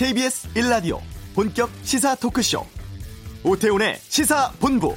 KBS 0.00 0.48
1라디오 0.54 0.98
본격 1.34 1.68
시사 1.82 2.14
토크쇼 2.14 2.64
오태훈의 3.44 3.96
시사본부 4.00 4.94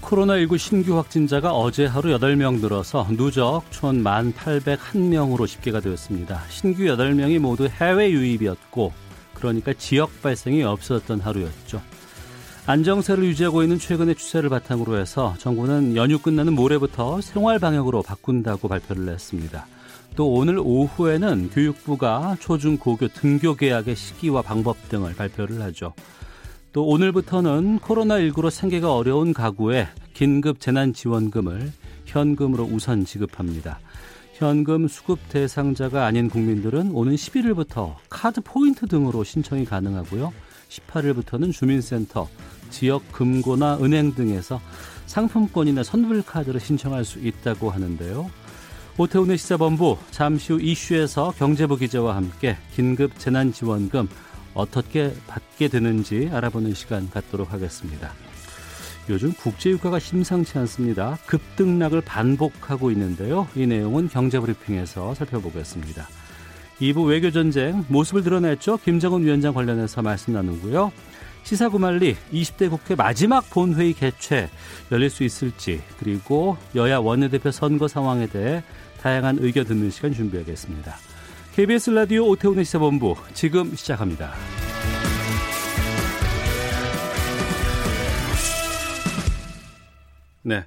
코로나19 0.00 0.56
신규 0.56 0.96
확진자가 0.96 1.52
어제 1.52 1.84
하루 1.84 2.08
8명 2.18 2.62
늘어서 2.62 3.06
누적 3.10 3.64
총 3.70 4.02
1,801명으로 4.02 5.46
집계가 5.46 5.80
되었습니다. 5.80 6.44
신규 6.48 6.84
8명이 6.84 7.40
모두 7.40 7.66
해외 7.66 8.10
유입이었고 8.10 8.90
그러니까 9.34 9.74
지역 9.74 10.22
발생이 10.22 10.62
없었던 10.62 11.20
하루였죠. 11.20 11.97
안정세를 12.68 13.24
유지하고 13.24 13.62
있는 13.62 13.78
최근의 13.78 14.16
추세를 14.16 14.50
바탕으로 14.50 14.98
해서 14.98 15.34
정부는 15.38 15.96
연휴 15.96 16.18
끝나는 16.18 16.52
모레부터 16.52 17.22
생활 17.22 17.58
방역으로 17.58 18.02
바꾼다고 18.02 18.68
발표를 18.68 19.08
했습니다. 19.08 19.66
또 20.14 20.30
오늘 20.30 20.58
오후에는 20.58 21.48
교육부가 21.48 22.36
초중 22.40 22.76
고교 22.76 23.08
등교 23.08 23.54
계약의 23.54 23.96
시기와 23.96 24.42
방법 24.42 24.76
등을 24.90 25.14
발표를 25.14 25.62
하죠. 25.62 25.94
또 26.74 26.84
오늘부터는 26.84 27.78
코로나19로 27.78 28.50
생계가 28.50 28.94
어려운 28.94 29.32
가구에 29.32 29.88
긴급 30.12 30.60
재난지원금을 30.60 31.72
현금으로 32.04 32.64
우선 32.64 33.06
지급합니다. 33.06 33.78
현금 34.34 34.88
수급 34.88 35.18
대상자가 35.30 36.04
아닌 36.04 36.28
국민들은 36.28 36.90
오는 36.92 37.14
11일부터 37.14 37.94
카드 38.10 38.42
포인트 38.42 38.86
등으로 38.86 39.24
신청이 39.24 39.64
가능하고요. 39.64 40.34
18일부터는 40.68 41.52
주민센터, 41.52 42.28
지역 42.70 43.10
금고나 43.12 43.78
은행 43.80 44.14
등에서 44.14 44.60
상품권이나 45.06 45.82
선불카드를 45.82 46.60
신청할 46.60 47.04
수 47.04 47.18
있다고 47.18 47.70
하는데요. 47.70 48.30
오태훈의 48.98 49.38
시사본부 49.38 49.96
잠시 50.10 50.52
후 50.52 50.60
이슈에서 50.60 51.32
경제부 51.38 51.76
기자와 51.76 52.16
함께 52.16 52.56
긴급 52.74 53.18
재난지원금 53.18 54.08
어떻게 54.54 55.14
받게 55.28 55.68
되는지 55.68 56.30
알아보는 56.32 56.74
시간 56.74 57.08
갖도록 57.08 57.52
하겠습니다. 57.52 58.12
요즘 59.08 59.32
국제유가가 59.32 59.98
심상치 59.98 60.58
않습니다. 60.58 61.16
급등락을 61.26 62.02
반복하고 62.02 62.90
있는데요. 62.90 63.48
이 63.54 63.66
내용은 63.66 64.08
경제브리핑에서 64.08 65.14
살펴보겠습니다. 65.14 66.06
2부 66.80 67.08
외교전쟁 67.08 67.84
모습을 67.88 68.22
드러냈죠. 68.22 68.78
김정은 68.78 69.24
위원장 69.24 69.54
관련해서 69.54 70.02
말씀 70.02 70.34
나누고요. 70.34 70.92
시사구말리 71.42 72.16
20대 72.32 72.70
국회 72.70 72.94
마지막 72.94 73.48
본회의 73.50 73.92
개최 73.94 74.48
열릴 74.92 75.10
수 75.10 75.24
있을지 75.24 75.82
그리고 75.98 76.56
여야 76.74 76.98
원내대표 76.98 77.50
선거 77.50 77.88
상황에 77.88 78.26
대해 78.26 78.62
다양한 79.00 79.38
의견 79.40 79.64
듣는 79.64 79.90
시간 79.90 80.12
준비하겠습니다. 80.12 80.96
KBS 81.54 81.90
라디오 81.90 82.28
오태훈의 82.28 82.64
시사본부 82.64 83.16
지금 83.34 83.74
시작합니다. 83.74 84.32
네. 90.42 90.64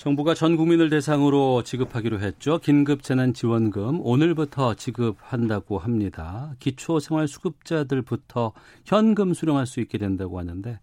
정부가 0.00 0.32
전 0.32 0.56
국민을 0.56 0.88
대상으로 0.88 1.62
지급하기로 1.62 2.20
했죠. 2.20 2.56
긴급 2.56 3.02
재난 3.02 3.34
지원금 3.34 4.00
오늘부터 4.00 4.72
지급한다고 4.72 5.78
합니다. 5.78 6.54
기초 6.58 7.00
생활 7.00 7.28
수급자들부터 7.28 8.54
현금 8.86 9.34
수령할 9.34 9.66
수 9.66 9.78
있게 9.80 9.98
된다고 9.98 10.38
하는데 10.38 10.80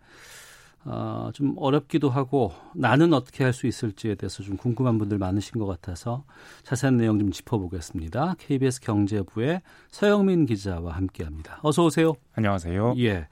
어, 0.86 1.32
좀 1.34 1.56
어렵기도 1.58 2.12
하고 2.12 2.53
나는 2.75 3.12
어떻게 3.12 3.44
할 3.44 3.53
수 3.53 3.66
있을지에 3.66 4.14
대해서 4.14 4.44
좀 4.44 4.56
궁금한 4.56 5.00
분들 5.00 5.18
많으신 5.18 5.59
것 5.59 5.66
같아서 5.66 6.24
자세한 6.62 6.97
내용 6.97 7.18
좀 7.18 7.31
짚어보겠습니다. 7.31 8.36
KBS 8.38 8.81
경제부의 8.81 9.64
서영민 9.90 10.46
기자와 10.46 10.91
함께합니다. 10.91 11.59
어서 11.64 11.86
오세요. 11.86 12.14
안녕하세요. 12.36 12.94
예. 13.00 13.28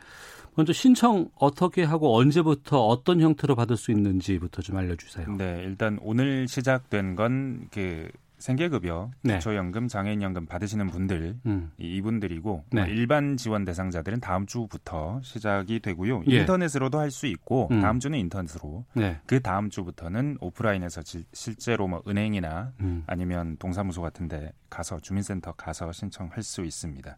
먼저 0.56 0.74
신청 0.74 1.30
어떻게 1.36 1.84
하고 1.84 2.16
언제부터 2.16 2.86
어떤 2.88 3.20
형태로 3.22 3.56
받을 3.56 3.78
수 3.78 3.92
있는지부터 3.92 4.62
좀 4.62 4.78
알려주세요. 4.78 5.36
네, 5.38 5.62
일단 5.66 6.00
오늘 6.02 6.48
시작된 6.48 7.16
건그 7.16 8.10
생계급여, 8.38 9.12
네. 9.22 9.36
기초연금, 9.36 9.88
장애인연금 9.88 10.46
받으시는 10.46 10.88
분들 10.88 11.38
음. 11.46 11.72
이분들이고 11.78 12.66
네. 12.72 12.86
일반 12.90 13.38
지원 13.38 13.64
대상자들은 13.66 14.20
다음 14.20 14.46
주부터 14.46 15.20
시작이 15.24 15.80
되고요. 15.80 16.24
예. 16.30 16.40
인터넷으로도 16.42 17.00
할 17.00 17.12
수 17.12 17.28
있고 17.28 17.70
음. 17.72 17.82
다음 17.82 18.00
주는 18.00 18.20
인터넷으로 18.20 18.84
네. 18.94 19.20
그 19.26 19.40
다음 19.42 19.70
주부터는 19.70 20.38
오프라인에서 20.42 21.02
지, 21.02 21.24
실제로 21.32 21.88
뭐 21.88 22.04
은행이나 22.08 22.74
음. 22.82 23.04
아니면 23.08 23.56
동사무소 23.58 24.02
같은데 24.02 24.52
가서 24.70 25.00
주민센터 25.00 25.54
가서 25.54 25.92
신청할 25.94 26.44
수 26.44 26.66
있습니다. 26.66 27.18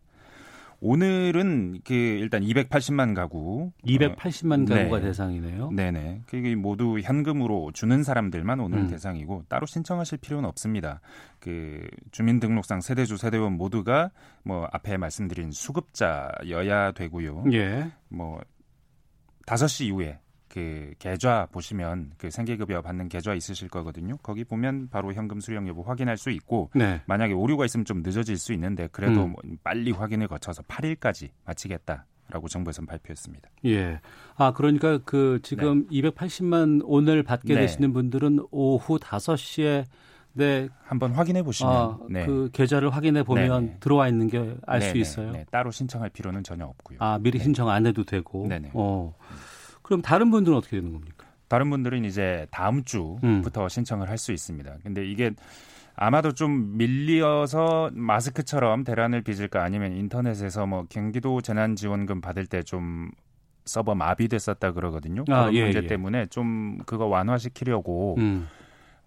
오늘은 0.80 1.80
그 1.84 1.94
일단 1.94 2.44
280만 2.44 3.16
가구 3.16 3.72
280만 3.84 4.72
어, 4.72 4.76
가구가 4.76 5.00
네. 5.00 5.06
대상이네요. 5.06 5.72
네네. 5.72 6.22
그게 6.28 6.56
모두 6.56 7.00
현금으로 7.00 7.72
주는 7.74 8.04
사람들만 8.04 8.60
오늘 8.60 8.80
음. 8.80 8.88
대상이고 8.88 9.46
따로 9.50 9.66
신청하실 9.66 10.20
필요는 10.20 10.48
없습니다. 10.50 11.02
그 11.40 11.88
주민등록상 12.12 12.82
세대주 12.82 13.18
세대원 13.18 13.54
모두가 13.54 14.12
뭐 14.44 14.68
앞에 14.72 14.98
말씀드린 14.98 15.52
수급자여야 15.52 16.92
되고요. 16.92 17.46
예. 17.54 17.92
뭐 18.09 18.40
5시 19.48 19.86
이후에 19.86 20.20
그 20.57 20.94
계좌 20.97 21.47
보시면 21.51 22.13
그 22.18 22.31
생계급여 22.31 22.81
받는 22.81 23.09
계좌 23.09 23.35
있으실 23.35 23.69
거거든요. 23.69 24.18
거기 24.23 24.44
보면 24.44 24.90
바로 24.90 25.13
현금 25.13 25.40
수령 25.40 25.68
여부 25.68 25.84
확인할 25.84 26.18
수 26.18 26.31
있고 26.31 26.72
네. 26.73 27.00
만약에 27.06 27.34
오류가 27.34 27.63
있으면 27.66 27.85
좀 27.85 28.01
늦어질 28.01 28.38
수 28.40 28.53
있는데 28.53 28.88
그래도 28.91 29.25
음. 29.25 29.34
뭐 29.34 29.41
빨리 29.63 29.91
확인을 29.91 30.28
거쳐서 30.28 30.63
8일까지 30.63 31.29
마치겠다. 31.46 32.06
라고 32.29 32.50
정부에서는 32.50 32.88
발표했습니다. 32.88 33.50
예. 33.67 34.01
아, 34.35 34.51
그러니까 34.51 34.97
그 35.06 35.40
지금 35.44 35.88
네. 35.90 36.01
280만 36.01 36.81
오늘 36.84 37.23
받게 37.23 37.53
네. 37.53 37.62
되시는 37.62 37.94
분들은 37.94 38.47
오후 38.51 38.97
5시에 39.00 39.85
네. 40.34 40.67
한번 40.84 41.13
확인해 41.13 41.41
보시면 41.44 41.73
아, 41.73 41.97
네. 42.09 42.25
그 42.25 42.50
계좌를 42.51 42.90
확인해 42.90 43.23
보면 43.23 43.66
네 43.66 43.78
들어와 43.79 44.09
있는 44.09 44.28
게 44.28 44.56
알 44.66 44.81
수 44.81 44.97
있어요. 44.97 45.31
네. 45.31 45.46
따로 45.51 45.72
신청할 45.72 46.09
필요는 46.09 46.44
전혀 46.44 46.66
없고요. 46.66 46.97
아, 47.00 47.17
미리 47.22 47.38
네. 47.38 47.46
신청 47.46 47.69
안 47.69 47.85
해도 47.85 48.03
되고. 48.03 48.46
네네. 48.47 48.72
어. 48.73 49.13
그럼 49.88 50.02
다른 50.02 50.30
분들은 50.31 50.58
어떻게 50.58 50.78
되는 50.78 50.92
겁니까? 50.92 51.25
다른 51.48 51.70
분들은 51.70 52.03
이제 52.03 52.46
다음 52.52 52.84
주부터 52.84 53.64
음. 53.64 53.70
신청을 53.70 54.09
할 54.09 54.18
수 54.18 54.34
있습니다. 54.34 54.78
근데 54.84 55.06
이게 55.09 55.31
아마도 55.96 56.34
좀 56.34 56.78
밀려서 56.78 57.90
마스크처럼 57.94 58.84
대란을 58.84 59.22
빚을까 59.24 59.64
아니면 59.64 59.94
인터넷에서 59.94 60.66
뭐 60.68 60.86
경기도 60.90 61.42
재난지원금 61.42 62.22
받을 62.22 62.46
때좀 62.46 63.12
서버 63.66 63.96
마비됐었다 63.96 64.74
그러거든요. 64.74 65.22
아, 65.30 65.42
그런 65.44 65.56
예, 65.56 65.64
문제 65.64 65.80
예. 65.84 65.88
때문에 65.88 66.26
좀 66.28 66.78
그거 66.86 67.06
완화시키려고 67.06 68.16
음. 68.18 68.47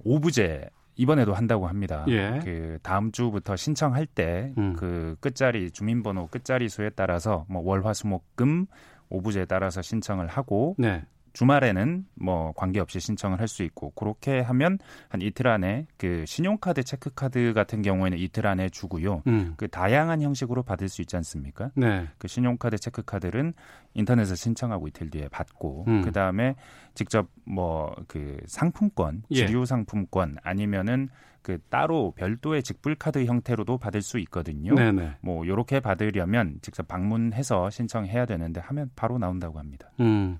오부제 0.03 0.69
이번에도 0.97 1.35
한다고 1.35 1.67
합니다. 1.69 2.05
예. 2.09 2.41
그 2.43 2.79
다음 2.83 3.13
주부터 3.13 3.57
신청할 3.57 4.07
때그 4.07 4.55
음. 4.61 4.73
그 4.77 5.17
끝자리 5.21 5.71
주민번호 5.71 6.27
끝자리 6.29 6.69
수에 6.69 6.91
따라서 6.91 7.45
뭐 7.49 7.63
월화수목금 7.63 8.67
오부제에 9.11 9.45
따라서 9.45 9.83
신청을 9.83 10.27
하고 10.29 10.75
네. 10.79 11.05
주말에는 11.33 12.07
뭐 12.15 12.53
관계없이 12.57 13.01
신청을 13.01 13.39
할 13.41 13.49
수 13.51 13.63
있고 13.65 13.91
그렇게 13.91 14.41
하면 14.41 14.79
한 15.09 15.23
이틀 15.23 15.49
안에 15.49 15.87
그 15.97 16.25
신용카드 16.27 16.85
체크카드 16.85 17.53
같은 17.53 17.83
경우에는 17.83 18.17
이틀 18.17 18.47
안에 18.47 18.69
주고요. 18.69 19.23
음. 19.27 19.55
그 19.57 19.67
다양한 19.67 20.23
형식으로 20.23 20.63
받을 20.63 20.89
수 20.89 21.03
있지 21.03 21.17
않습니까? 21.17 21.73
네. 21.75 22.07
그 22.19 22.29
신용카드 22.29 22.79
체크카드는 22.79 23.55
인터넷에서 23.95 24.37
신청하고 24.37 24.87
이틀 24.87 25.11
뒤에 25.11 25.27
받고 25.29 25.87
음. 25.89 26.03
그 26.03 26.13
다음에 26.13 26.55
직접 26.95 27.27
뭐 27.45 27.91
그 28.07 28.39
상품권, 28.47 29.23
예. 29.31 29.47
지류 29.47 29.67
상품권 29.67 30.37
아니면은 30.43 31.09
그 31.43 31.59
따로 31.71 32.13
별도의 32.17 32.63
직불 32.63 32.97
카드 32.97 33.25
형태로도 33.25 33.79
받을 33.79 34.03
수 34.03 34.19
있거든요. 34.19 34.75
네네. 34.75 35.17
뭐 35.23 35.47
요렇게 35.47 35.81
받으려면 35.81 36.59
직접 36.61 36.87
방문해서 36.87 37.71
신청해야 37.71 38.27
되는데 38.27 38.61
하면 38.61 38.91
바로 38.95 39.17
나온다고 39.19 39.59
합니다. 39.59 39.91
음. 40.01 40.39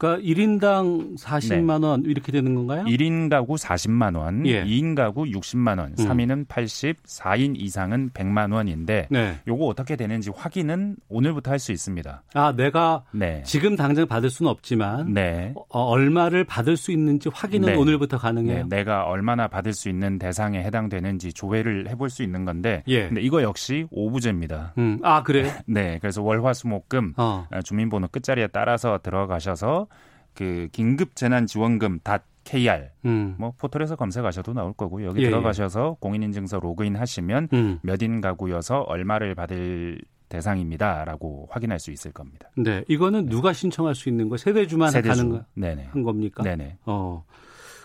그러니까 0.00 0.26
1인당 0.26 1.18
40만 1.18 1.84
원 1.84 2.04
이렇게 2.06 2.32
되는 2.32 2.54
건가요? 2.54 2.84
1인 2.84 3.28
가구 3.28 3.54
40만 3.54 4.16
원, 4.16 4.46
예. 4.46 4.64
2인 4.64 4.96
가구 4.96 5.24
60만 5.24 5.78
원, 5.78 5.88
음. 5.90 5.94
3인은 5.94 6.48
80, 6.48 7.02
4인 7.04 7.54
이상은 7.56 8.08
100만 8.14 8.52
원인데 8.54 9.06
네. 9.10 9.38
요거 9.46 9.66
어떻게 9.66 9.96
되는지 9.96 10.30
확인은 10.34 10.96
오늘부터 11.08 11.50
할 11.52 11.60
수 11.60 11.72
있습니다. 11.72 12.22
아, 12.32 12.54
내가 12.56 13.04
네. 13.12 13.42
지금 13.44 13.76
당장 13.76 14.06
받을 14.06 14.30
수는 14.30 14.50
없지만 14.50 15.12
네. 15.12 15.52
어, 15.68 15.82
얼마를 15.82 16.44
받을 16.44 16.78
수 16.78 16.90
있는지 16.90 17.28
확인은 17.30 17.68
네. 17.68 17.74
오늘부터 17.74 18.16
가능해요. 18.16 18.66
네, 18.66 18.76
내가 18.76 19.04
얼마나 19.04 19.46
받을 19.46 19.74
수 19.74 19.90
있는 19.90 20.18
대상에 20.18 20.62
해당되는지 20.62 21.34
조회를 21.34 21.90
해볼 21.90 22.08
수 22.08 22.22
있는 22.22 22.46
건데 22.46 22.82
예. 22.88 23.08
근데 23.08 23.20
이거 23.20 23.42
역시 23.42 23.86
오부제입니다. 23.90 24.72
음. 24.78 24.98
아, 25.02 25.22
그래? 25.22 25.52
네, 25.68 25.98
그래서 26.00 26.22
월화수목금 26.22 27.12
어. 27.18 27.46
어. 27.52 27.60
주민번호 27.60 28.08
끝자리에 28.08 28.46
따라서 28.46 28.98
들어가셔서 29.02 29.88
그 30.34 30.68
긴급 30.72 31.16
재난 31.16 31.46
지원금 31.46 32.00
닷 32.02 32.24
KR 32.44 32.88
음. 33.04 33.34
뭐 33.38 33.52
포털에서 33.58 33.96
검색하셔도 33.96 34.54
나올 34.54 34.72
거고 34.72 35.04
여기 35.04 35.20
예, 35.20 35.26
예. 35.26 35.30
들어가셔서 35.30 35.94
예. 35.96 35.96
공인인증서 36.00 36.58
로그인 36.60 36.96
하시면 36.96 37.48
음. 37.52 37.78
몇인 37.82 38.20
가구여서 38.20 38.80
얼마를 38.80 39.34
받을 39.34 40.00
대상입니다라고 40.28 41.48
확인할 41.50 41.78
수 41.80 41.90
있을 41.90 42.12
겁니다. 42.12 42.48
네, 42.56 42.84
이거는 42.88 43.26
누가 43.26 43.52
신청할 43.52 43.94
수 43.94 44.08
있는 44.08 44.28
거 44.28 44.36
세대주만 44.36 44.90
세대주. 44.90 45.16
가능한 45.16 45.44
네네. 45.54 45.88
한 45.90 46.02
겁니까? 46.02 46.42
네네. 46.42 46.78
어, 46.86 47.24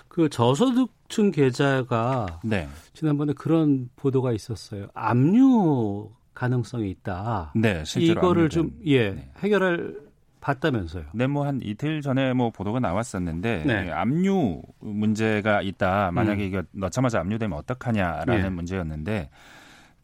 그 0.07 0.29
저소득층 0.29 1.31
계좌가 1.31 2.39
네. 2.43 2.69
지난번에 2.93 3.33
그런 3.33 3.89
보도가 3.95 4.31
있었어요. 4.31 4.87
압류 4.93 6.11
가능성이 6.33 6.91
있다. 6.91 7.51
네, 7.55 7.83
실제로 7.83 8.21
이거를 8.21 8.49
좀 8.49 8.71
예, 8.85 9.11
네. 9.11 9.31
해결할 9.39 10.04
봤다면서요. 10.45 11.05
네, 11.13 11.25
뭐 11.25 11.45
한 11.45 11.59
이틀 11.63 12.01
전에 12.01 12.33
뭐 12.33 12.51
보도가 12.51 12.79
나왔었는데 12.79 13.63
네. 13.65 13.91
압류 13.91 14.61
문제가 14.79 15.61
있다. 15.61 16.11
만약에 16.11 16.43
음. 16.43 16.47
이거 16.47 16.63
넣자마자 16.71 17.19
압류되면 17.19 17.57
어떡하냐라는 17.57 18.45
예. 18.45 18.49
문제였는데 18.49 19.29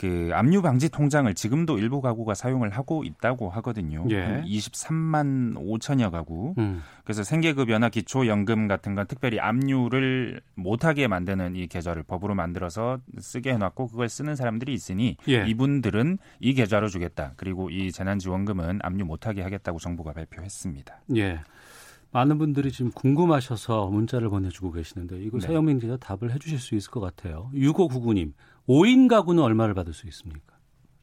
그 0.02 0.32
압류 0.34 0.64
방지 0.64 0.90
통장을 0.90 1.32
지금도 1.36 1.78
일부 1.78 2.02
가구가 2.02 2.34
사용을 2.34 2.72
하고 2.72 3.04
있다고 3.04 3.52
하거든요. 3.52 4.04
예. 4.10 4.42
23만 4.48 5.54
5천여 5.54 6.10
가구. 6.10 6.56
음. 6.58 6.82
그래서 7.04 7.22
생계급여나 7.22 7.90
기초연금 7.90 8.68
같은 8.68 8.96
건 8.96 9.06
특별히 9.06 9.40
압류를 9.40 10.42
못하게 10.56 11.08
만드는 11.08 11.56
이 11.56 11.68
계좌를 11.68 12.02
법으로 12.02 12.34
만들어서 12.34 12.98
쓰게 13.20 13.54
해놨고 13.54 13.90
그걸 13.90 14.10
쓰는 14.10 14.36
사람들이 14.36 14.74
있으니 14.74 15.18
예. 15.30 15.46
이분들은 15.46 16.18
이 16.40 16.56
계좌로 16.56 16.88
주겠다. 16.88 17.34
그리고 17.36 17.70
이 17.70 17.92
재난지원금은 17.92 18.80
압류 18.82 19.06
못하게 19.06 19.44
하겠다고 19.44 19.78
정부가 19.78 20.14
발표했습니다. 20.14 21.00
예. 21.18 21.42
많은 22.12 22.38
분들이 22.38 22.72
지금 22.72 22.92
궁금하셔서 22.92 23.88
문자를 23.88 24.30
보내주고 24.30 24.72
계시는데 24.72 25.22
이거 25.22 25.40
네. 25.40 25.46
서영민 25.48 25.80
기자 25.80 25.96
답을 25.98 26.34
해주실 26.34 26.60
수 26.60 26.76
있을 26.76 26.92
것 26.92 27.00
같아요. 27.00 27.50
6599님, 27.54 28.34
5인 28.68 29.08
가구는 29.08 29.42
얼마를 29.44 29.74
받을 29.74 29.94
수 29.94 30.08
있습니까? 30.08 30.56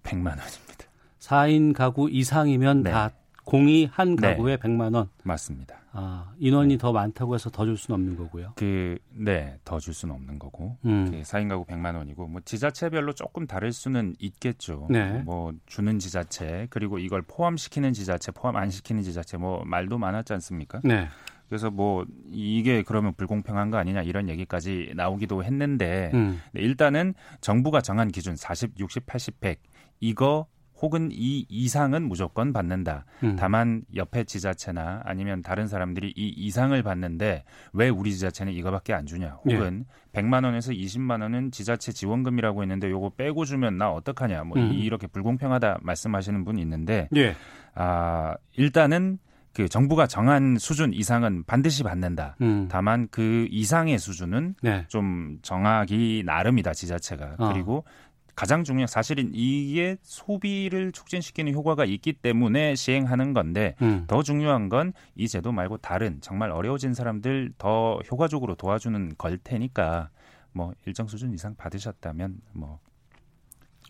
100만 0.05 0.27
원입니다. 0.27 0.85
4인 1.21 1.75
가구 1.75 2.09
이상이면 2.11 2.83
네. 2.85 2.91
다 2.91 3.11
공이 3.45 3.87
한 3.87 4.17
네. 4.17 4.31
가구에 4.31 4.57
네. 4.57 4.63
100만 4.69 4.95
원. 4.95 5.09
맞습니다. 5.25 5.77
아, 5.93 6.33
인원이 6.39 6.75
네. 6.75 6.79
더 6.79 6.93
많다고 6.93 7.35
해서 7.35 7.51
더 7.51 7.65
줄 7.65 7.77
수는 7.77 7.99
없는 7.99 8.17
거고요. 8.17 8.53
그 8.57 8.99
네, 9.11 9.59
더 9.65 9.81
줄 9.81 9.95
수는 9.95 10.15
없는 10.15 10.39
거고. 10.39 10.77
음. 10.85 11.11
그 11.11 11.21
4인 11.23 11.49
가구 11.49 11.65
100만 11.65 11.97
원이고 11.97 12.27
뭐 12.29 12.41
지자체별로 12.45 13.15
조금 13.15 13.47
다를 13.47 13.73
수는 13.73 14.15
있겠죠. 14.19 14.87
네. 14.91 15.23
뭐 15.25 15.53
주는 15.67 15.99
지자체 15.99 16.67
그리고 16.71 16.99
이걸 16.99 17.23
포함시키는 17.23 17.95
지자체, 17.95 18.33
포함 18.33 18.57
안 18.57 18.71
시키는 18.71 19.03
지자체 19.03 19.39
뭐 19.39 19.65
말도 19.65 19.99
많았지 19.99 20.33
않습니까? 20.35 20.81
네. 20.85 21.09
그래서 21.49 21.71
뭐 21.71 22.05
이게 22.31 22.83
그러면 22.83 23.15
불공평한 23.15 23.71
거 23.71 23.79
아니냐 23.79 24.03
이런 24.03 24.29
얘기까지 24.29 24.93
나오기도 24.95 25.45
했는데 25.45 26.11
음. 26.15 26.41
일단은 26.55 27.15
정부가 27.41 27.81
정한 27.81 28.09
기준 28.09 28.37
40, 28.37 28.79
60, 28.79 29.07
80, 29.07 29.41
100 29.41 29.63
이거 30.01 30.47
혹은 30.81 31.09
이 31.11 31.45
이상은 31.49 32.05
무조건 32.05 32.53
받는다. 32.53 33.05
음. 33.25 33.37
다만 33.37 33.83
옆에 33.97 34.25
지자체나 34.25 35.03
아니면 35.05 35.43
다른 35.43 35.67
사람들이 35.67 36.13
이 36.17 36.29
이상을 36.29 36.81
받는데 36.83 37.45
왜 37.73 37.89
우리 37.89 38.13
지자체는 38.13 38.53
이거밖에 38.53 38.95
안 38.95 39.07
주냐. 39.07 39.39
혹은 39.45 39.85
예. 40.15 40.21
100만 40.21 40.45
원에서 40.45 40.73
20만 40.73 41.23
원은 41.23 41.51
지자체 41.51 41.93
지원금이라고 41.93 42.63
했는데 42.63 42.91
요거 42.91 43.15
빼고 43.17 43.45
주면 43.45 43.77
나 43.77 43.91
어떡하냐. 43.91 44.45
뭐 44.45 44.59
음. 44.59 44.73
이렇게 44.73 45.07
불공평하다 45.09 45.79
말씀하시는 45.83 46.45
분이 46.45 46.61
있는데 46.63 47.09
예. 47.17 47.35
아, 47.75 48.37
일단은 48.57 49.19
그 49.55 49.69
정부가 49.69 50.07
정한 50.07 50.57
수준 50.59 50.93
이상은 50.93 51.45
반드시 51.45 51.83
받는다. 51.83 52.37
음. 52.41 52.69
다만 52.71 53.09
그 53.11 53.47
이상의 53.51 53.99
수준은 53.99 54.55
네. 54.63 54.85
좀 54.89 55.39
정하기 55.43 56.23
나름이다 56.25 56.75
지자체가. 56.75 57.37
어. 57.39 57.53
그리고 57.53 57.85
가장 58.37 58.63
중요한 58.63 58.87
사실은 58.87 59.31
이게 59.33 59.97
소비를 60.03 60.93
촉진시키는 60.93 61.53
효과가 61.55 61.85
있기 61.85 62.13
때문에 62.13 62.77
시행하는 62.77 63.33
건데 63.33 63.75
음. 63.83 64.05
더 64.07 64.23
중요한 64.23 64.69
건 64.69 64.93
이 65.17 65.27
제도 65.27 65.51
말고 65.51 65.79
다른 65.79 66.21
정말 66.21 66.53
어려워진 66.53 66.95
사람들 66.95 67.55
더 67.59 67.99
효과적으로 68.09 68.55
도와주는 68.55 69.15
걸 69.19 69.39
테니까 69.39 70.11
뭐 70.53 70.73
일정 70.87 71.09
수준 71.09 71.33
이상 71.35 71.57
받으셨다면 71.57 72.41
뭐 72.53 72.79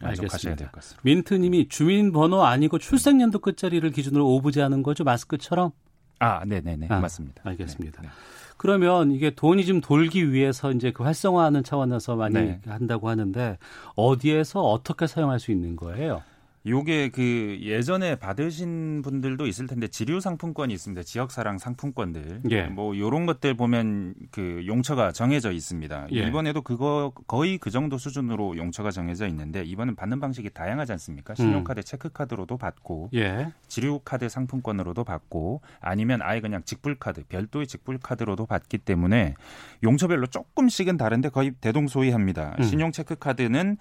알겠습니다. 0.03 0.71
민트님이 1.03 1.69
주민번호 1.69 2.45
아니고 2.45 2.79
출생연도 2.79 3.41
끝자리를 3.41 3.89
기준으로 3.91 4.27
오부제하는 4.29 4.83
거죠 4.83 5.05
마스크처럼? 5.05 5.73
아, 6.21 6.45
네네네 6.45 6.89
아, 6.91 7.01
맞습니다. 7.01 7.43
알겠습니다. 7.45 8.03
네, 8.03 8.09
네. 8.09 8.15
그러면 8.57 9.13
이게 9.13 9.31
돈이 9.31 9.65
좀 9.65 9.81
돌기 9.81 10.33
위해서 10.33 10.73
이제 10.73 10.91
그 10.91 11.05
활성화하는 11.05 11.63
차원에서 11.63 12.17
많이 12.17 12.35
네. 12.35 12.61
한다고 12.67 13.09
하는데 13.09 13.57
어디에서 13.95 14.61
어떻게 14.61 15.07
사용할 15.07 15.39
수 15.39 15.53
있는 15.53 15.77
거예요? 15.77 16.23
요게 16.69 17.11
그 17.11 17.59
예전에 17.63 18.17
받으신 18.17 19.03
분들도 19.03 19.47
있을 19.47 19.67
텐데 19.67 19.89
지류 19.89 20.21
상품권이 20.21 20.73
있습니다. 20.75 21.03
지역 21.03 21.31
사랑 21.31 21.59
상품권들. 21.59 22.43
예. 22.51 22.63
뭐 22.65 22.97
요런 22.97 23.27
것들 23.27 23.55
보면 23.55 24.15
그 24.31 24.65
용처가 24.67 25.13
정해져 25.13 25.53
있습니다. 25.53 26.09
예. 26.13 26.27
이번에도 26.27 26.63
그거 26.63 27.13
거의 27.27 27.59
그 27.59 27.71
정도 27.71 27.99
수준으로 27.99 28.57
용처가 28.57 28.91
정해져 28.91 29.27
있는데 29.29 29.63
이번엔 29.63 29.97
받는 29.97 30.21
방식이 30.21 30.51
다양하지 30.51 30.93
않습니까? 30.93 31.35
신용카드, 31.35 31.81
음. 31.81 31.83
체크카드로도 31.83 32.57
받고 32.57 33.11
예. 33.15 33.53
지류카드 33.69 34.29
상품권으로도 34.29 35.05
받고 35.05 35.63
아니면 35.81 36.21
아예 36.23 36.41
그냥 36.41 36.63
직불카드, 36.65 37.25
별도의 37.29 37.67
직불카드로도 37.67 38.47
받기 38.47 38.79
때문에 38.79 39.35
용처별로 39.83 40.27
조금씩은 40.27 40.97
다른데 40.97 41.31
거의 41.31 41.53
대동소이합니다. 41.61 42.57
음. 42.59 42.63
신용 42.63 42.93
체크카드는 42.93 43.79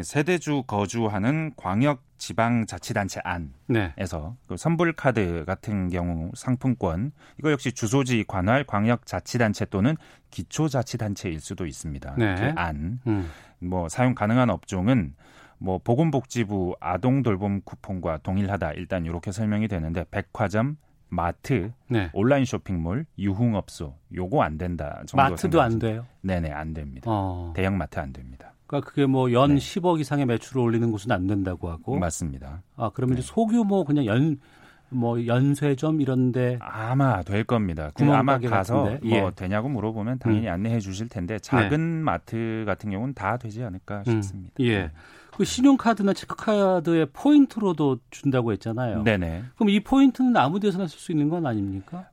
세대주 0.00 0.64
거주하는 0.66 1.52
광역 1.56 2.02
지방자치단체 2.16 3.20
안에서 3.24 3.56
네. 3.66 3.92
그 4.46 4.56
선불카드 4.56 5.44
같은 5.44 5.88
경우 5.88 6.30
상품권 6.34 7.12
이거 7.38 7.50
역시 7.50 7.72
주소지 7.72 8.24
관할 8.26 8.64
광역자치단체 8.64 9.66
또는 9.66 9.96
기초자치단체일 10.30 11.40
수도 11.40 11.66
있습니다. 11.66 12.14
네. 12.16 12.34
그 12.36 12.52
안. 12.56 13.00
음. 13.06 13.28
뭐 13.58 13.88
사용 13.88 14.14
가능한 14.14 14.50
업종은 14.50 15.14
뭐 15.58 15.78
보건복지부 15.78 16.76
아동 16.80 17.22
돌봄 17.22 17.60
쿠폰과 17.62 18.18
동일하다 18.22 18.72
일단 18.72 19.04
이렇게 19.04 19.30
설명이 19.30 19.68
되는데 19.68 20.04
백화점 20.10 20.76
마트, 21.08 21.72
네. 21.88 22.08
온라인 22.14 22.46
쇼핑몰, 22.46 23.04
유흥업소 23.18 23.94
요거 24.14 24.42
안 24.42 24.56
된다 24.56 25.02
정도 25.06 25.22
마트도 25.22 25.60
안 25.60 25.78
돼요? 25.78 26.06
네네 26.22 26.50
안 26.50 26.72
됩니다. 26.72 27.04
어. 27.10 27.52
대형 27.54 27.76
마트 27.76 27.98
안 27.98 28.12
됩니다. 28.12 28.54
그러니까 28.72 28.88
그게 28.88 29.04
뭐연 29.04 29.54
네. 29.54 29.56
10억 29.56 30.00
이상의 30.00 30.24
매출을 30.24 30.62
올리는 30.62 30.90
곳은 30.90 31.12
안 31.12 31.26
된다고 31.26 31.68
하고. 31.68 31.98
맞습니다. 31.98 32.62
아, 32.76 32.90
그러면 32.94 33.16
네. 33.16 33.20
이제 33.20 33.28
소규모 33.28 33.84
그냥 33.84 34.06
연, 34.06 34.38
뭐 34.88 35.26
연쇄점 35.26 36.00
이런데 36.00 36.58
아마 36.60 37.22
될 37.22 37.44
겁니다. 37.44 37.90
그 37.94 38.04
아마 38.10 38.38
가서 38.38 38.84
같은데. 38.84 39.06
뭐 39.06 39.18
예. 39.18 39.30
되냐고 39.36 39.68
물어보면 39.68 40.18
당연히 40.18 40.46
음. 40.48 40.52
안내해 40.52 40.80
주실 40.80 41.08
텐데 41.08 41.38
작은 41.38 41.98
네. 41.98 42.02
마트 42.02 42.64
같은 42.66 42.90
경우는 42.90 43.12
다 43.12 43.36
되지 43.36 43.62
않을까 43.62 44.04
음. 44.08 44.22
싶습니다. 44.22 44.54
음. 44.58 44.64
예. 44.64 44.90
그 45.36 45.44
신용카드나 45.44 46.14
체크카드에 46.14 47.06
포인트로도 47.12 47.98
준다고 48.10 48.52
했잖아요. 48.52 49.02
네네. 49.02 49.44
그럼 49.54 49.68
이 49.68 49.80
포인트는 49.80 50.36
아무 50.36 50.60
데서나 50.60 50.86
쓸 50.86 50.98
수 50.98 51.12
있는 51.12 51.28
건 51.28 51.46
아닙니까? 51.46 52.06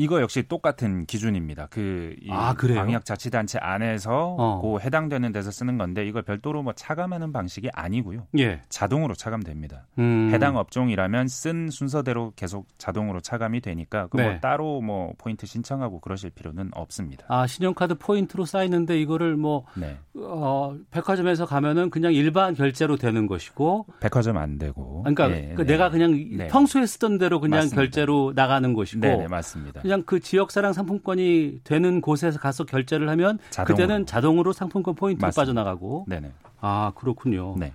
이거 0.00 0.22
역시 0.22 0.42
똑같은 0.42 1.04
기준입니다. 1.04 1.66
그 1.68 2.16
아, 2.30 2.54
광역자치단체 2.54 3.58
안에서 3.60 4.34
어. 4.38 4.62
그 4.62 4.80
해당되는 4.80 5.30
데서 5.30 5.50
쓰는 5.50 5.76
건데 5.76 6.06
이걸 6.06 6.22
별도로 6.22 6.62
뭐 6.62 6.72
차감하는 6.72 7.34
방식이 7.34 7.68
아니고요. 7.74 8.26
예. 8.38 8.62
자동으로 8.70 9.12
차감됩니다. 9.12 9.88
음. 9.98 10.30
해당 10.32 10.56
업종이라면 10.56 11.28
쓴 11.28 11.68
순서대로 11.68 12.32
계속 12.34 12.66
자동으로 12.78 13.20
차감이 13.20 13.60
되니까 13.60 14.06
그뭐 14.06 14.24
네. 14.24 14.40
따로 14.40 14.80
뭐 14.80 15.12
포인트 15.18 15.44
신청하고 15.44 16.00
그러실 16.00 16.30
필요는 16.30 16.70
없습니다. 16.72 17.26
아 17.28 17.46
신용카드 17.46 17.96
포인트로 17.96 18.46
쌓이는데 18.46 18.98
이거를 18.98 19.36
뭐 19.36 19.66
네. 19.76 19.98
어, 20.16 20.78
백화점에서 20.92 21.44
가면은 21.44 21.90
그냥 21.90 22.14
일반 22.14 22.54
결제로 22.54 22.96
되는 22.96 23.26
것이고 23.26 23.84
백화점 24.00 24.38
안 24.38 24.56
되고. 24.56 25.02
그러니까 25.02 25.30
예, 25.30 25.52
그 25.54 25.66
네. 25.66 25.72
내가 25.72 25.90
그냥 25.90 26.12
네. 26.38 26.48
평소에 26.48 26.86
쓰던 26.86 27.18
대로 27.18 27.38
그냥 27.38 27.58
맞습니다. 27.58 27.76
결제로 27.76 28.32
나가는 28.34 28.72
것이고. 28.72 29.00
네, 29.00 29.28
맞습니다. 29.28 29.82
그냥 29.90 30.04
그 30.06 30.20
지역 30.20 30.52
사랑 30.52 30.72
상품권이 30.72 31.62
되는 31.64 32.00
곳에서 32.00 32.38
가서 32.38 32.62
결제를 32.62 33.08
하면 33.08 33.40
자동으로. 33.50 33.74
그때는 33.74 34.06
자동으로 34.06 34.52
상품권 34.52 34.94
포인트가 34.94 35.32
빠져나가고. 35.32 36.06
네네. 36.08 36.32
아 36.60 36.92
그렇군요. 36.94 37.56
네. 37.58 37.72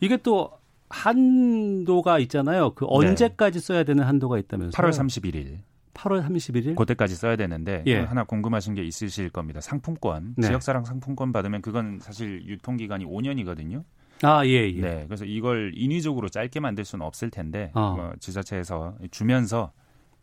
이게 0.00 0.18
또 0.18 0.50
한도가 0.90 2.18
있잖아요. 2.18 2.74
그 2.74 2.84
네. 2.84 2.88
언제까지 2.90 3.60
네. 3.60 3.66
써야 3.66 3.82
되는 3.84 4.04
한도가 4.04 4.38
있다면서요? 4.38 4.72
8월 4.72 4.90
31일. 4.90 5.60
8월 5.94 6.22
31일? 6.26 6.76
그때까지 6.76 7.14
써야 7.14 7.36
되는데 7.36 7.82
예. 7.86 8.00
하나 8.00 8.24
궁금하신 8.24 8.74
게 8.74 8.84
있으실 8.84 9.30
겁니다. 9.30 9.62
상품권, 9.62 10.34
네. 10.36 10.48
지역사랑 10.48 10.84
상품권 10.84 11.32
받으면 11.32 11.62
그건 11.62 11.98
사실 12.02 12.46
유통기간이 12.46 13.06
5년이거든요. 13.06 13.84
아, 14.22 14.44
예, 14.44 14.70
예. 14.70 14.80
네. 14.80 15.04
그래서 15.06 15.24
이걸 15.24 15.72
인위적으로 15.74 16.28
짧게 16.28 16.60
만들 16.60 16.84
수는 16.84 17.06
없을 17.06 17.30
텐데 17.30 17.70
어. 17.74 17.94
뭐 17.96 18.12
지자체에서 18.20 18.96
주면서 19.10 19.72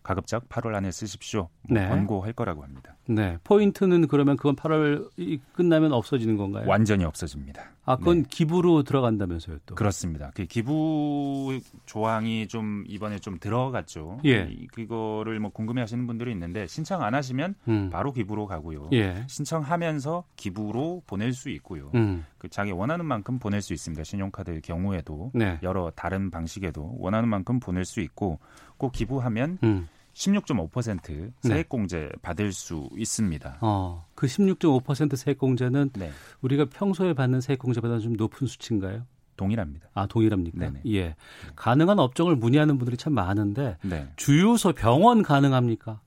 가급적 0.03 0.49
8월 0.49 0.75
안에 0.75 0.91
쓰십시오. 0.91 1.49
뭐 1.69 1.79
네. 1.79 1.87
권고할 1.87 2.33
거라고 2.33 2.63
합니다. 2.63 2.95
네. 3.07 3.37
포인트는 3.43 4.07
그러면 4.07 4.37
그건 4.37 4.55
8월 4.55 5.09
끝나면 5.53 5.93
없어지는 5.93 6.37
건가요? 6.37 6.65
완전히 6.67 7.03
없어집니다. 7.03 7.71
아, 7.83 7.97
그건 7.97 8.23
네. 8.23 8.29
기부로 8.29 8.83
들어간다면서요, 8.83 9.57
또. 9.65 9.75
그렇습니다. 9.75 10.31
그 10.35 10.45
기부 10.45 11.59
조항이 11.85 12.47
좀 12.47 12.83
이번에 12.87 13.19
좀 13.19 13.39
들어갔죠. 13.39 14.19
예. 14.25 14.49
그거를 14.73 15.39
뭐 15.39 15.51
궁금해 15.51 15.81
하시는 15.81 16.05
분들이 16.05 16.31
있는데 16.31 16.67
신청 16.67 17.01
안 17.03 17.15
하시면 17.15 17.55
음. 17.67 17.89
바로 17.91 18.11
기부로 18.13 18.45
가고요. 18.45 18.89
예. 18.93 19.23
신청하면서 19.27 20.23
기부로 20.35 21.01
보낼 21.07 21.33
수 21.33 21.49
있고요. 21.49 21.91
음. 21.95 22.25
그 22.37 22.49
자기 22.49 22.71
원하는 22.71 23.05
만큼 23.05 23.39
보낼 23.39 23.61
수 23.61 23.73
있습니다. 23.73 24.03
신용카드의 24.03 24.61
경우에도 24.61 25.31
네. 25.33 25.59
여러 25.63 25.91
다른 25.95 26.31
방식에도 26.31 26.95
원하는 26.99 27.29
만큼 27.29 27.59
보낼 27.59 27.85
수 27.85 27.99
있고 27.99 28.39
꼭 28.81 28.91
기부하면 28.93 29.59
음. 29.61 29.87
16.5% 30.13 31.31
세액공제 31.41 31.97
네. 31.99 32.09
받을 32.23 32.51
수 32.51 32.89
있습니다. 32.97 33.59
어, 33.61 34.07
그 34.15 34.25
16.5% 34.25 35.15
세액공제는 35.15 35.91
네. 35.93 36.11
우리가 36.41 36.65
평소에 36.65 37.13
받는 37.13 37.41
세액공제보다 37.41 37.99
좀 37.99 38.13
높은 38.13 38.47
수치인가요? 38.47 39.05
동일합니다. 39.37 39.87
아, 39.93 40.07
동일합니까? 40.07 40.57
네네. 40.57 40.81
예. 40.87 41.15
가능한 41.55 41.99
업종을 41.99 42.35
문의하는 42.35 42.79
분들이 42.79 42.97
참 42.97 43.13
많은데 43.13 43.77
네. 43.83 44.09
주유소, 44.15 44.73
병원 44.73 45.21
가능합니까? 45.21 46.01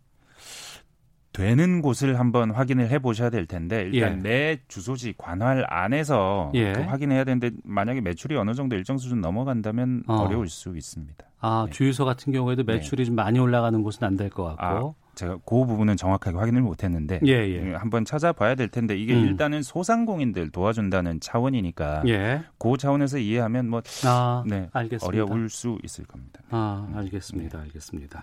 되는 1.35 1.83
곳을 1.83 2.19
한번 2.21 2.53
확인을 2.53 2.89
해 2.91 3.01
보셔야 3.01 3.29
될 3.29 3.45
텐데 3.45 3.91
일단 3.93 4.19
예. 4.19 4.23
내 4.23 4.59
주소지 4.69 5.15
관할 5.19 5.67
안에서 5.69 6.53
예. 6.55 6.73
그 6.73 6.81
확인해야 6.83 7.25
되는데 7.25 7.51
만약에 7.65 8.01
매출이 8.01 8.37
어느 8.37 8.55
정도 8.55 8.77
일정 8.77 8.97
수준 8.99 9.21
넘어간다면 9.21 10.05
어. 10.07 10.29
려울수 10.31 10.77
있습니다. 10.77 11.25
아 11.41 11.65
네. 11.67 11.73
주유소 11.73 12.05
같은 12.05 12.33
경우에도 12.33 12.63
네. 12.65 12.75
매출이 12.75 13.03
네. 13.03 13.07
좀 13.07 13.17
많이 13.17 13.39
올라가는 13.41 13.83
곳은 13.83 14.05
안 14.05 14.17
될 14.17 14.31
것 14.31 14.45
같고. 14.57 14.65
아, 14.65 15.05
제가 15.17 15.39
그 15.45 15.65
부분은 15.67 15.97
정확하게 15.97 16.37
확인을 16.39 16.63
못했는데 16.63 17.21
예, 17.27 17.33
예. 17.33 17.71
예. 17.71 17.75
한번 17.75 18.05
찾아봐야 18.05 18.55
될 18.55 18.69
텐데 18.69 18.97
이게 18.97 19.15
음. 19.15 19.25
일단은 19.25 19.63
소상공인들 19.63 20.51
도와준다는 20.51 21.19
차원이니까 21.21 22.03
예. 22.07 22.43
그 22.59 22.77
차원에서 22.77 23.19
이해하면 23.19 23.69
뭐 23.69 23.83
아, 24.07 24.45
네, 24.47 24.69
어려울 25.03 25.51
수 25.51 25.79
있을 25.83 26.05
겁니다. 26.05 26.41
아 26.51 26.89
알겠습니다, 26.95 27.59
네. 27.59 27.65
알겠습니다. 27.65 28.23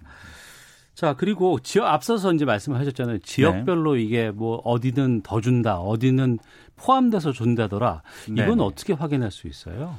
자, 0.94 1.14
그리고 1.14 1.60
지역 1.60 1.88
앞서서 1.88 2.34
이제 2.34 2.46
말씀을 2.46 2.80
하셨잖아요. 2.80 3.20
지역별로 3.20 3.96
네. 3.96 4.02
이게 4.02 4.32
뭐 4.32 4.58
어디는 4.58 5.22
더 5.22 5.42
준다, 5.42 5.78
어디는 5.78 6.40
포함돼서 6.76 7.32
준다더라. 7.32 8.02
이건 8.30 8.58
네. 8.58 8.64
어떻게 8.64 8.94
확인할 8.94 9.32
수 9.32 9.48
있어요? 9.48 9.96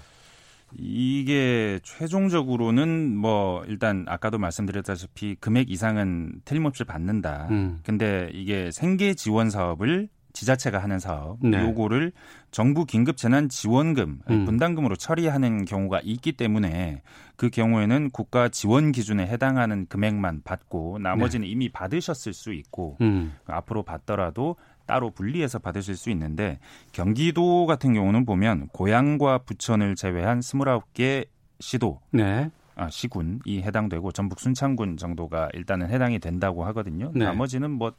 이게 0.75 1.81
최종적으로는 1.83 3.17
뭐 3.17 3.65
일단 3.67 4.05
아까도 4.09 4.39
말씀드렸다시피 4.39 5.37
금액 5.39 5.71
이상은 5.71 6.41
틀림없이 6.45 6.85
받는다. 6.85 7.49
음. 7.51 7.81
근데 7.85 8.31
이게 8.33 8.71
생계 8.71 9.15
지원 9.15 9.51
사업을 9.51 10.09
지자체가 10.33 10.79
하는 10.79 10.99
사업 10.99 11.39
네. 11.41 11.59
요거를 11.59 12.13
정부 12.51 12.85
긴급 12.85 13.17
재난 13.17 13.49
지원금 13.49 14.21
음. 14.31 14.45
분담금으로 14.45 14.97
처리하는 14.97 15.65
경우가 15.65 16.01
있기 16.03 16.33
때문에 16.33 17.03
그 17.37 17.51
경우에는 17.51 18.11
국가 18.11 18.49
지원 18.49 18.93
기준에 18.93 19.27
해당하는 19.27 19.87
금액만 19.87 20.43
받고 20.45 20.99
나머지는 20.99 21.45
네. 21.45 21.51
이미 21.51 21.69
받으셨을 21.69 22.33
수 22.33 22.53
있고 22.53 22.97
음. 23.01 23.35
앞으로 23.47 23.83
받더라도 23.83 24.57
따로 24.87 25.11
분리해서 25.11 25.59
받으실 25.59 25.97
수 25.97 26.11
있는데 26.11 26.59
경기도 26.93 27.67
같은 27.67 27.95
경우는 27.95 28.27
보면 28.27 28.69
고향과 28.69 29.39
부천을 29.39 29.95
제외한 29.95 30.41
29개 30.41 31.27
시도 31.61 32.01
네. 32.11 32.51
아, 32.75 32.89
시군이 32.89 33.63
해당되고 33.63 34.13
전북 34.13 34.41
순창군 34.41 34.97
정도가 34.97 35.51
일단은 35.53 35.91
해당이 35.91 36.19
된다고 36.19 36.65
하거든요. 36.65 37.11
네. 37.15 37.25
나머지는 37.25 37.71
뭐 37.71 37.93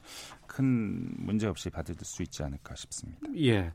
큰 0.54 1.10
문제 1.18 1.48
없이 1.48 1.70
받을 1.72 1.96
수 2.04 2.22
있지 2.22 2.44
않을까 2.44 2.76
싶습니다. 2.76 3.22
예. 3.38 3.72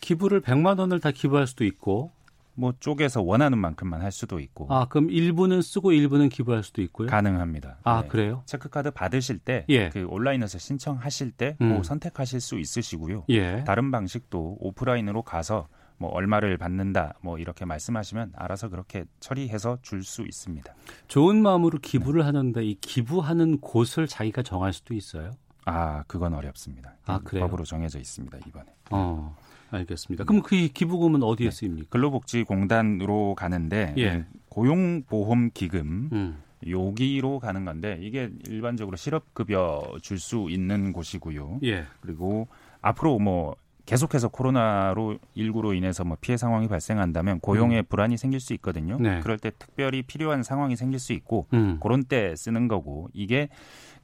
기부를 0.00 0.40
100만 0.40 0.78
원을 0.78 1.00
다 1.00 1.10
기부할 1.10 1.48
수도 1.48 1.64
있고 1.64 2.12
뭐 2.54 2.72
쪼개서 2.78 3.22
원하는 3.22 3.58
만큼만 3.58 4.00
할 4.00 4.12
수도 4.12 4.38
있고. 4.38 4.72
아, 4.72 4.86
그럼 4.86 5.10
일부는 5.10 5.60
쓰고 5.60 5.90
일부는 5.90 6.28
기부할 6.28 6.62
수도 6.62 6.82
있고요? 6.82 7.08
가능합니다. 7.08 7.78
아, 7.82 8.02
네. 8.02 8.08
그래요? 8.08 8.42
체크카드 8.46 8.92
받으실 8.92 9.38
때, 9.40 9.64
예. 9.70 9.88
그 9.88 10.06
온라인에서 10.08 10.58
신청하실 10.58 11.32
때, 11.32 11.56
뭐 11.58 11.68
음. 11.68 11.72
뭐 11.74 11.82
선택하실 11.82 12.40
수 12.40 12.60
있으시고요. 12.60 13.24
예. 13.30 13.64
다른 13.64 13.90
방식도 13.90 14.58
오프라인으로 14.60 15.22
가서 15.22 15.66
뭐 15.98 16.10
얼마를 16.10 16.56
받는다 16.58 17.14
뭐 17.20 17.38
이렇게 17.38 17.64
말씀하시면 17.64 18.32
알아서 18.36 18.68
그렇게 18.68 19.04
처리해서 19.20 19.78
줄 19.82 20.02
수 20.02 20.22
있습니다. 20.22 20.74
좋은 21.08 21.40
마음으로 21.40 21.78
기부를 21.78 22.20
네. 22.20 22.26
하는데 22.26 22.64
이 22.64 22.74
기부하는 22.80 23.60
곳을 23.60 24.06
자기가 24.06 24.42
정할 24.42 24.72
수도 24.72 24.92
있어요? 24.94 25.30
아 25.64 26.02
그건 26.06 26.34
어렵습니다. 26.34 26.94
아 27.06 27.18
그래요? 27.20 27.44
법으로 27.46 27.64
정해져 27.64 27.98
있습니다 27.98 28.38
이번에. 28.46 28.66
어. 28.90 29.34
알겠습니다. 29.70 30.24
그럼 30.24 30.42
그 30.42 30.68
기부금은 30.68 31.22
어디에 31.22 31.48
네. 31.48 31.50
쓰입니까? 31.50 31.88
근로복지공단으로 31.90 33.34
가는데 33.34 33.94
예. 33.98 34.24
고용보험기금 34.50 36.08
음. 36.12 36.42
여기로 36.68 37.40
가는 37.40 37.64
건데 37.64 37.98
이게 38.00 38.30
일반적으로 38.48 38.96
실업급여 38.96 39.98
줄 40.02 40.18
수 40.18 40.46
있는 40.48 40.92
곳이고요. 40.92 41.60
예. 41.64 41.84
그리고 42.00 42.48
앞으로 42.80 43.18
뭐 43.18 43.56
계속해서 43.86 44.28
코로나로 44.28 45.18
19로 45.36 45.76
인해서 45.76 46.04
뭐 46.04 46.16
피해 46.20 46.36
상황이 46.36 46.68
발생한다면 46.68 47.40
고용에 47.40 47.80
음. 47.80 47.84
불안이 47.88 48.16
생길 48.16 48.40
수 48.40 48.54
있거든요. 48.54 48.96
네. 48.98 49.20
그럴 49.20 49.38
때 49.38 49.50
특별히 49.58 50.02
필요한 50.02 50.42
상황이 50.42 50.74
생길 50.76 50.98
수 50.98 51.12
있고 51.12 51.46
음. 51.52 51.78
그런 51.82 52.04
때 52.04 52.34
쓰는 52.36 52.66
거고 52.68 53.08
이게 53.12 53.48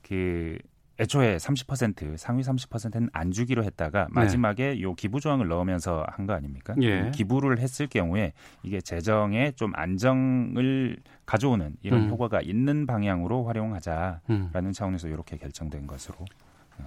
그 0.03 0.59
애초에 0.99 1.39
30% 1.39 2.19
상위 2.19 2.43
30%는 2.43 3.09
안 3.15 3.31
주기로 3.31 3.65
했다가 3.65 4.09
네. 4.09 4.13
마지막에 4.13 4.75
네. 4.75 4.83
요 4.83 4.93
기부 4.95 5.19
조항을 5.19 5.49
넣으면서 5.49 6.05
한 6.11 6.27
거 6.27 6.35
아닙니까? 6.35 6.75
예. 6.83 7.11
기부를 7.15 7.59
했을 7.59 7.87
경우에 7.87 8.35
이게 8.63 8.83
재정에 8.83 9.53
좀 9.53 9.73
안정을 9.75 10.99
가져오는 11.25 11.75
이런 11.81 12.03
음. 12.03 12.11
효과가 12.11 12.43
있는 12.43 12.87
방향으로 12.87 13.45
활용하자라는 13.45 14.21
음. 14.29 14.73
차원에서 14.75 15.09
이렇게 15.09 15.39
결정된 15.39 15.87
것으로 15.87 16.17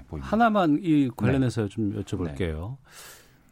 보입니다. 0.08 0.32
하나만 0.32 0.80
이 0.82 1.10
관련해서 1.16 1.64
네. 1.64 1.70
좀 1.70 2.02
여쭤볼게요. 2.02 2.78
네. 2.78 2.78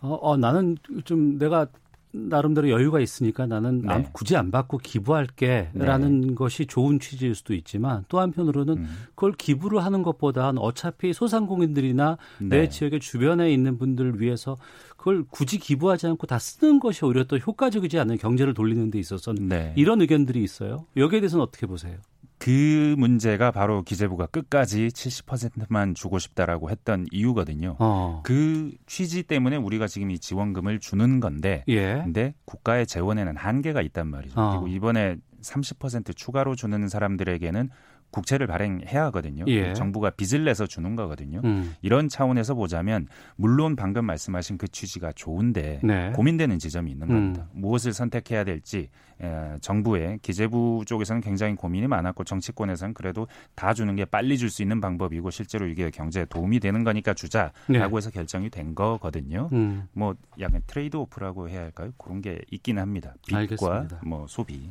어, 0.01 0.19
어, 0.21 0.38
나는 0.38 0.77
좀 1.05 1.38
내가 1.38 1.67
나름대로 2.13 2.69
여유가 2.69 3.00
있으니까 3.00 3.45
나는 3.45 3.81
네. 3.81 4.10
굳이 4.12 4.36
안 4.36 4.51
받고 4.51 4.79
기부할게라는 4.79 6.21
네. 6.21 6.33
것이 6.33 6.65
좋은 6.65 7.00
취지일 7.00 7.36
수도 7.36 7.53
있지만 7.53 8.03
또 8.10 8.19
한편으로는 8.19 8.77
음. 8.77 8.88
그걸 9.15 9.31
기부를 9.33 9.83
하는 9.83 10.03
것보다 10.03 10.50
어차피 10.57 11.13
소상공인들이나 11.13 12.17
네. 12.39 12.48
내 12.48 12.69
지역의 12.69 13.00
주변에 13.00 13.51
있는 13.51 13.77
분들을 13.77 14.19
위해서 14.19 14.57
그걸 14.98 15.24
굳이 15.29 15.57
기부하지 15.57 16.07
않고 16.07 16.27
다 16.27 16.38
쓰는 16.38 16.79
것이 16.79 17.05
오히려 17.05 17.24
또 17.24 17.38
효과적이지 17.38 17.98
않은 18.00 18.17
경제를 18.17 18.53
돌리는 18.53 18.91
데 18.91 19.00
있어서는 19.00 19.48
네. 19.48 19.74
이런 19.77 20.01
의견들이 20.01 20.43
있어요. 20.43 20.86
여기에 20.98 21.21
대해서는 21.21 21.43
어떻게 21.43 21.65
보세요? 21.65 21.98
그 22.41 22.95
문제가 22.98 23.51
바로 23.51 23.83
기재부가 23.83 24.25
끝까지 24.25 24.88
70%만 24.88 25.93
주고 25.93 26.17
싶다라고 26.17 26.71
했던 26.71 27.05
이유거든요. 27.12 27.75
어. 27.77 28.21
그 28.24 28.71
취지 28.88 29.21
때문에 29.21 29.57
우리가 29.57 29.86
지금 29.86 30.10
이 30.10 30.17
지원금을 30.17 30.79
주는 30.79 31.19
건데, 31.19 31.63
예. 31.67 32.01
근데 32.03 32.33
국가의 32.45 32.88
재원에는 32.88 33.38
한계가 33.38 33.83
있단 33.83 34.07
말이죠. 34.07 34.41
어. 34.41 34.50
그리고 34.53 34.67
이번에 34.69 35.17
30% 35.43 36.15
추가로 36.15 36.55
주는 36.55 36.88
사람들에게는 36.88 37.69
국채를 38.12 38.46
발행해야 38.48 39.06
하거든요. 39.06 39.46
예. 39.48 39.74
정부가 39.74 40.12
빚을 40.12 40.44
내서 40.44 40.68
주는 40.68 40.96
거거든요. 40.96 41.41
음. 41.44 41.75
이런 41.82 42.10
차원에서 42.10 42.53
보자면 42.56 43.08
물론 43.36 43.75
방금 43.75 44.06
말씀하신 44.06 44.58
그 44.58 44.68
취지가 44.68 45.13
좋은데 45.13 45.80
네. 45.84 46.12
고민되는 46.12 46.60
지점이 46.60 46.91
있는 46.91 47.10
음. 47.10 47.13
겁니다. 47.15 47.48
무엇을 47.53 47.94
선택해야 47.94 48.44
될지 48.44 48.89
에, 49.22 49.56
정부의 49.62 50.20
기재부 50.22 50.84
쪽에서는 50.86 51.22
굉장히 51.22 51.56
고민이 51.56 51.88
많았고 51.88 52.24
정치권에서는 52.24 52.94
그래도 52.94 53.27
다 53.56 53.74
주는 53.74 53.96
게 53.96 54.06
빨리 54.06 54.38
줄 54.38 54.51
수 54.51 54.62
있는 54.62 54.82
방법이고 54.82 55.30
실제로 55.32 55.65
이게 55.68 55.89
경제에 55.89 56.25
도움이 56.25 56.60
되는 56.60 56.84
거니까 56.84 57.13
주자라고 57.13 57.53
네. 57.70 57.80
해서 57.80 58.10
결정이 58.10 58.50
된 58.50 58.75
거거든요. 58.75 59.48
음. 59.53 59.88
뭐 59.94 60.13
약간 60.41 60.62
트레이드 60.68 60.98
오프라고 60.98 61.48
해야 61.48 61.62
할까요? 61.62 61.91
그런 61.98 62.22
게 62.22 62.41
있긴 62.51 62.77
합니다. 62.80 63.13
빚과 63.25 63.39
알겠습니다. 63.39 64.01
뭐 64.06 64.25
소비. 64.27 64.70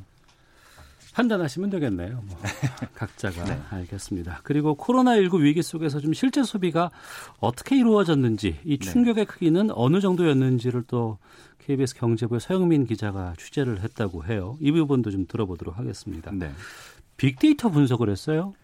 판단하시면 1.15 1.71
되겠네요. 1.71 2.23
뭐 2.27 2.39
각자가 2.95 3.45
네. 3.45 3.61
알겠습니다. 3.71 4.41
그리고 4.43 4.77
코로나19 4.77 5.41
위기 5.41 5.63
속에서 5.63 6.01
좀 6.01 6.13
실제 6.13 6.43
소비가 6.43 6.91
어떻게 7.41 7.77
이루어졌는지 7.77 8.59
이 8.65 8.79
네. 8.79 8.85
충격의 8.85 9.27
네. 9.27 9.33
크기는 9.33 9.71
어느 9.73 10.01
정도였는지를 10.01 10.85
또 10.87 11.19
KBS 11.59 11.97
경제부의 11.97 12.41
서영민 12.41 12.87
기자가 12.87 13.35
취재를 13.39 13.81
했다고 13.81 14.25
해요. 14.25 14.57
이 14.61 14.73
부분도 14.73 15.11
좀 15.11 15.27
들어보도록 15.27 15.79
하겠습니다. 15.79 16.31
네. 16.33 16.51
빅데이터 17.17 17.69
분석을 17.69 18.09
했어요? 18.09 18.55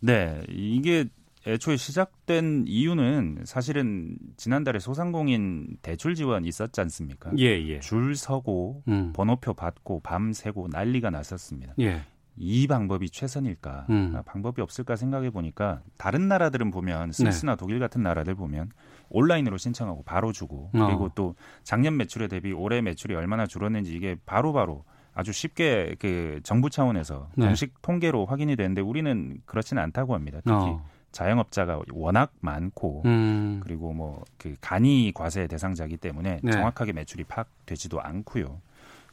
네, 0.00 0.42
이게 0.50 1.06
애초에 1.46 1.76
시작된 1.76 2.64
이유는 2.66 3.42
사실은 3.44 4.16
지난달에 4.36 4.78
소상공인 4.78 5.76
대출 5.82 6.14
지원 6.14 6.44
있었지 6.44 6.80
않습니까? 6.80 7.30
예, 7.38 7.46
예. 7.68 7.80
줄 7.80 8.16
서고 8.16 8.82
음. 8.88 9.12
번호표 9.14 9.54
받고 9.54 10.00
밤 10.00 10.32
새고 10.32 10.68
난리가 10.70 11.10
났었습니다. 11.10 11.74
예. 11.80 12.02
이 12.36 12.66
방법이 12.66 13.10
최선일까? 13.10 13.86
음. 13.90 14.12
아, 14.16 14.22
방법이 14.22 14.60
없을까 14.60 14.96
생각해 14.96 15.30
보니까 15.30 15.82
다른 15.96 16.28
나라들은 16.28 16.70
보면 16.70 17.12
스위스나 17.12 17.52
네. 17.52 17.56
독일 17.56 17.78
같은 17.78 18.02
나라들 18.02 18.34
보면 18.34 18.70
온라인으로 19.10 19.56
신청하고 19.56 20.02
바로 20.04 20.32
주고 20.32 20.70
어. 20.74 20.86
그리고 20.86 21.10
또 21.14 21.36
작년 21.62 21.96
매출에 21.96 22.26
대비 22.26 22.52
올해 22.52 22.80
매출이 22.80 23.14
얼마나 23.14 23.46
줄었는지 23.46 23.94
이게 23.94 24.16
바로바로 24.26 24.52
바로 24.52 24.84
아주 25.14 25.32
쉽게 25.32 25.94
그 26.00 26.40
정부 26.42 26.70
차원에서 26.70 27.28
네. 27.36 27.46
공식 27.46 27.80
통계로 27.82 28.26
확인이 28.26 28.56
되는데 28.56 28.80
우리는 28.80 29.40
그렇지는 29.44 29.82
않다고 29.84 30.14
합니다. 30.14 30.38
특히 30.42 30.56
어. 30.56 30.84
자영업자가 31.14 31.80
워낙 31.92 32.32
많고 32.40 33.02
음. 33.06 33.60
그리고 33.62 33.92
뭐 33.92 34.24
그 34.44 34.56
간이 34.60 35.12
과세 35.14 35.46
대상자이기 35.46 35.96
때문에 35.96 36.40
네. 36.42 36.52
정확하게 36.52 36.92
매출이 36.92 37.24
파악되지도 37.24 37.98
않고요. 38.00 38.60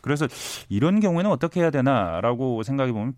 그래서 0.02 0.28
이런 0.68 1.00
경우에는 1.00 1.32
어떻게 1.32 1.62
해야 1.62 1.70
되나라고 1.70 2.64
생각해 2.64 2.92
보면 2.92 3.14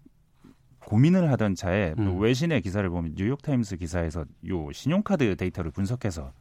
고민을 0.85 1.31
하던 1.31 1.55
차에 1.55 1.95
음. 1.97 2.19
외신의 2.19 2.61
기사를 2.61 2.87
보면 2.87 3.13
뉴욕타임스 3.15 3.77
기사에서 3.77 4.25
요 4.47 4.71
신용카드 4.71 5.35
데이터를 5.37 5.71
분석해서 5.71 6.33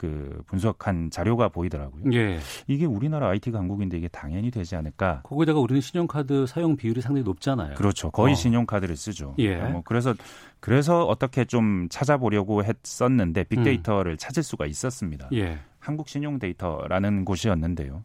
그 0.00 0.42
분석한 0.46 1.10
자료가 1.10 1.50
보이더라고요. 1.50 2.04
예. 2.14 2.38
이게 2.66 2.86
우리나라 2.86 3.28
IT 3.28 3.50
강국인데 3.50 3.98
이게 3.98 4.08
당연히 4.08 4.50
되지 4.50 4.74
않을까? 4.74 5.20
거기다가 5.24 5.60
우리는 5.60 5.82
신용카드 5.82 6.46
사용 6.46 6.74
비율이 6.74 7.02
상당히 7.02 7.22
높잖아요. 7.22 7.74
그렇죠. 7.74 8.10
거의 8.10 8.32
어. 8.32 8.34
신용카드를 8.34 8.96
쓰죠. 8.96 9.34
예. 9.40 9.58
뭐 9.58 9.82
그래서 9.84 10.14
그래서 10.58 11.04
어떻게 11.04 11.44
좀 11.44 11.86
찾아보려고 11.90 12.64
했었는데 12.64 13.44
빅데이터를 13.44 14.12
음. 14.12 14.16
찾을 14.18 14.42
수가 14.42 14.64
있었습니다. 14.64 15.28
예. 15.34 15.58
한국 15.78 16.08
신용 16.08 16.38
데이터라는 16.38 17.26
곳이었는데요. 17.26 18.02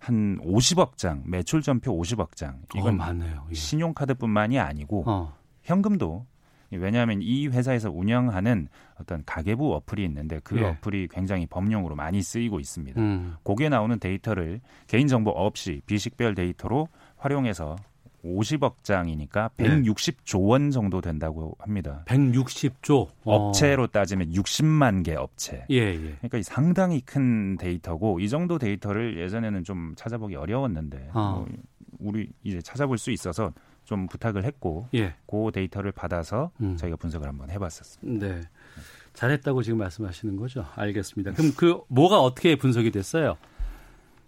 한 0.00 0.40
50억 0.40 0.96
장 0.96 1.22
매출 1.26 1.62
전표 1.62 1.96
50억 1.96 2.34
장 2.34 2.58
이건 2.74 2.94
어, 2.94 2.96
많네요. 2.96 3.46
예. 3.50 3.54
신용카드뿐만이 3.54 4.58
아니고 4.58 5.04
어. 5.06 5.32
현금도 5.62 6.26
왜냐하면 6.70 7.20
이 7.22 7.48
회사에서 7.48 7.90
운영하는 7.90 8.68
어떤 9.00 9.22
가계부 9.24 9.74
어플이 9.74 10.04
있는데 10.04 10.40
그 10.42 10.58
예. 10.58 10.64
어플이 10.64 11.08
굉장히 11.10 11.46
범용으로 11.46 11.94
많이 11.94 12.22
쓰이고 12.22 12.60
있습니다. 12.60 13.00
음. 13.00 13.36
거기에 13.44 13.68
나오는 13.68 13.98
데이터를 13.98 14.60
개인정보 14.86 15.30
없이 15.30 15.80
비식별 15.86 16.34
데이터로 16.34 16.88
활용해서 17.16 17.76
50억 18.26 18.82
장이니까 18.82 19.50
160조 19.56 20.48
원 20.48 20.70
정도 20.70 21.00
된다고 21.00 21.56
합니다. 21.58 22.02
160조 22.06 23.08
업체로 23.24 23.84
어. 23.84 23.86
따지면 23.86 24.32
60만 24.32 25.04
개 25.04 25.14
업체. 25.14 25.64
예, 25.70 25.76
예. 25.76 26.16
그러니까 26.20 26.42
상당히 26.42 27.00
큰 27.00 27.56
데이터고 27.56 28.20
이 28.20 28.28
정도 28.28 28.58
데이터를 28.58 29.18
예전에는 29.18 29.64
좀 29.64 29.94
찾아보기 29.96 30.34
어려웠는데 30.34 31.10
어. 31.14 31.46
뭐 31.46 31.48
우리 31.98 32.28
이제 32.42 32.60
찾아볼 32.60 32.98
수 32.98 33.10
있어서 33.10 33.52
좀 33.86 34.08
부탁을 34.08 34.44
했고 34.44 34.88
예. 34.94 35.14
그 35.26 35.50
데이터를 35.54 35.92
받아서 35.92 36.50
음. 36.60 36.76
저희가 36.76 36.96
분석을 36.96 37.26
한번 37.26 37.50
해봤었습니다. 37.50 38.26
네. 38.26 38.42
잘했다고 39.14 39.62
지금 39.62 39.78
말씀하시는 39.78 40.36
거죠? 40.36 40.66
알겠습니다. 40.74 41.32
그럼 41.32 41.52
그 41.56 41.80
뭐가 41.88 42.20
어떻게 42.20 42.56
분석이 42.56 42.90
됐어요? 42.90 43.38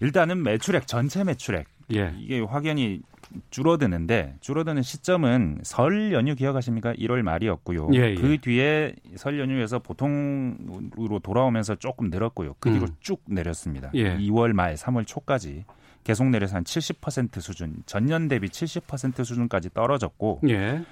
일단은 0.00 0.42
매출액 0.42 0.86
전체 0.86 1.24
매출액 1.24 1.66
예. 1.92 2.14
이게 2.18 2.40
확연히 2.40 3.02
줄어드는데 3.50 4.36
줄어드는 4.40 4.82
시점은 4.82 5.58
설 5.62 6.12
연휴 6.12 6.34
기억하십니까? 6.34 6.94
1월 6.94 7.22
말이었고요. 7.22 7.90
예, 7.94 8.10
예. 8.10 8.14
그 8.14 8.38
뒤에 8.40 8.94
설 9.16 9.38
연휴에서 9.38 9.80
보통으로 9.80 11.18
돌아오면서 11.18 11.74
조금 11.74 12.08
늘었고요. 12.10 12.54
그 12.60 12.70
뒤로 12.70 12.86
음. 12.86 12.94
쭉 13.00 13.22
내렸습니다. 13.26 13.90
예. 13.94 14.16
2월 14.16 14.52
말, 14.52 14.76
3월 14.76 15.06
초까지 15.06 15.64
계속 16.05 16.28
내려서 16.28 16.57
한 16.57 16.64
70% 16.64 17.40
수준, 17.40 17.83
전년 17.87 18.28
대비 18.28 18.49
70% 18.49 19.25
수준까지 19.25 19.71
떨어졌고 19.75 20.40
예. 20.49 20.85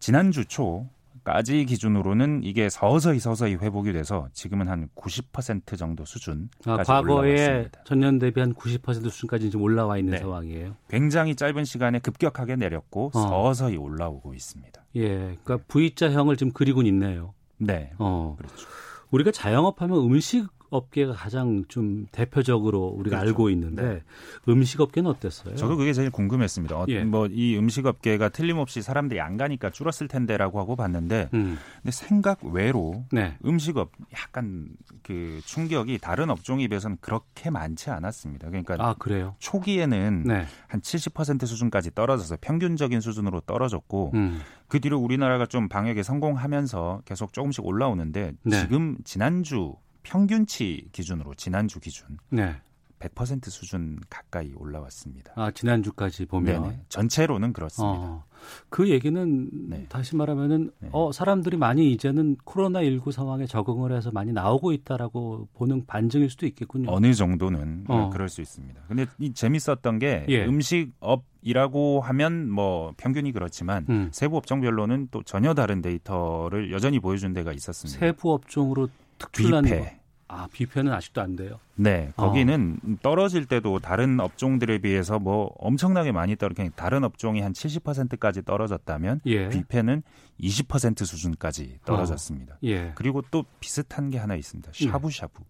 지난주 0.00 0.44
초까지 0.46 1.66
기준으로는 1.66 2.40
이게 2.42 2.68
서서히 2.68 3.20
서서히 3.20 3.54
회복이 3.54 3.92
돼서 3.92 4.28
지금은 4.32 4.68
한 4.68 4.88
90% 4.96 5.78
정도 5.78 6.04
수준까지 6.04 6.60
아, 6.66 6.76
과거에 6.82 7.32
올라왔습니다. 7.32 7.82
전년 7.84 8.18
대비 8.18 8.40
한 8.40 8.54
90% 8.54 9.10
수준까지 9.10 9.50
지금 9.50 9.62
올라와 9.62 9.98
있는 9.98 10.12
네. 10.12 10.18
상황이에요. 10.18 10.76
굉장히 10.88 11.36
짧은 11.36 11.64
시간에 11.64 11.98
급격하게 11.98 12.56
내렸고 12.56 13.10
어. 13.14 13.18
서서히 13.20 13.76
올라오고 13.76 14.34
있습니다. 14.34 14.82
예, 14.96 15.38
그러니까 15.44 15.58
V자형을 15.68 16.36
지금 16.36 16.52
그리고 16.52 16.82
있네요. 16.82 17.34
네, 17.58 17.92
어. 17.98 18.36
그렇죠. 18.38 18.66
우리가 19.10 19.30
자영업하면 19.30 19.98
음식 19.98 20.48
업계가 20.70 21.12
가장 21.12 21.64
좀 21.68 22.06
대표적으로 22.12 22.86
우리가 22.86 23.18
그렇죠. 23.18 23.28
알고 23.28 23.50
있는데 23.50 23.82
네. 23.82 24.02
음식 24.48 24.80
업계는 24.80 25.10
어땠어요? 25.10 25.56
저도 25.56 25.76
그게 25.76 25.92
제일 25.92 26.10
궁금했습니다. 26.10 26.76
어, 26.76 26.86
예. 26.88 27.04
뭐이 27.04 27.58
음식 27.58 27.86
업계가 27.86 28.30
틀림없이 28.30 28.80
사람들이 28.80 29.20
안 29.20 29.36
가니까 29.36 29.70
줄었을 29.70 30.08
텐데라고 30.08 30.60
하고 30.60 30.76
봤는데 30.76 31.28
음. 31.34 31.58
근데 31.82 31.90
생각 31.90 32.44
외로 32.44 33.04
네. 33.10 33.36
음식업 33.44 33.90
약간 34.14 34.68
그 35.02 35.40
충격이 35.44 35.98
다른 35.98 36.30
업종에 36.30 36.68
비해서는 36.68 36.98
그렇게 37.00 37.50
많지 37.50 37.90
않았습니다. 37.90 38.48
그러니까 38.48 38.76
아, 38.78 38.94
그래요? 38.98 39.34
초기에는 39.38 40.24
네. 40.24 40.46
한70% 40.70 41.46
수준까지 41.46 41.94
떨어져서 41.94 42.38
평균적인 42.40 43.00
수준으로 43.00 43.40
떨어졌고 43.40 44.12
음. 44.14 44.40
그 44.68 44.78
뒤로 44.80 44.98
우리나라가 44.98 45.46
좀 45.46 45.68
방역에 45.68 46.02
성공하면서 46.02 47.02
계속 47.04 47.32
조금씩 47.32 47.66
올라오는데 47.66 48.32
네. 48.44 48.60
지금 48.60 48.96
지난주 49.04 49.74
평균치 50.02 50.88
기준으로 50.92 51.34
지난주 51.34 51.80
기준 51.80 52.18
네. 52.30 52.56
100% 53.00 53.50
수준 53.50 53.98
가까이 54.08 54.52
올라왔습니다. 54.54 55.32
아 55.34 55.50
지난주까지 55.50 56.26
보면 56.26 56.62
네네. 56.62 56.80
전체로는 56.88 57.52
그렇습니다. 57.52 57.98
어, 57.98 58.24
그 58.68 58.90
얘기는 58.90 59.50
네. 59.68 59.86
다시 59.88 60.16
말하면은 60.16 60.70
네. 60.78 60.90
어 60.92 61.10
사람들이 61.10 61.56
많이 61.56 61.90
이제는 61.92 62.36
코로나 62.44 62.82
19 62.82 63.10
상황에 63.10 63.46
적응을 63.46 63.96
해서 63.96 64.10
많이 64.12 64.32
나오고 64.32 64.72
있다라고 64.72 65.48
보는 65.54 65.86
반증일 65.86 66.30
수도 66.30 66.46
있겠군요. 66.46 66.90
어느 66.92 67.12
정도는 67.14 67.84
어. 67.88 68.10
그럴 68.12 68.28
수 68.28 68.42
있습니다. 68.42 68.82
근데 68.86 69.06
이 69.18 69.32
재밌었던 69.32 69.98
게 69.98 70.26
예. 70.28 70.44
음식업 70.44 71.24
이라고 71.42 72.02
하면 72.02 72.50
뭐 72.50 72.92
평균이 72.98 73.32
그렇지만 73.32 73.86
음. 73.88 74.10
세부 74.12 74.36
업종별로는 74.36 75.08
또 75.10 75.22
전혀 75.22 75.54
다른 75.54 75.80
데이터를 75.80 76.70
여전히 76.70 77.00
보여준 77.00 77.32
데가 77.32 77.52
있었습니다. 77.54 77.98
세부 77.98 78.34
업종으로 78.34 78.88
특출난. 79.20 80.00
아, 80.32 80.46
뷔페는 80.52 80.92
아직도 80.92 81.20
안 81.20 81.34
돼요? 81.34 81.58
네. 81.74 82.12
거기는 82.16 82.78
어. 82.84 82.94
떨어질 83.02 83.46
때도 83.46 83.80
다른 83.80 84.20
업종들에 84.20 84.78
비해서 84.78 85.18
뭐 85.18 85.52
엄청나게 85.58 86.12
많이 86.12 86.36
떨어 86.36 86.54
그냥 86.54 86.70
다른 86.76 87.02
업종이 87.02 87.40
한 87.40 87.52
70%까지 87.52 88.44
떨어졌다면 88.44 89.22
예. 89.26 89.48
뷔페는 89.48 90.04
20% 90.40 91.04
수준까지 91.04 91.80
떨어졌습니다. 91.84 92.54
어. 92.54 92.58
예. 92.62 92.92
그리고 92.94 93.22
또 93.32 93.44
비슷한 93.58 94.10
게 94.10 94.18
하나 94.18 94.36
있습니다. 94.36 94.70
예. 94.80 94.90
샤브샤브. 94.90 95.42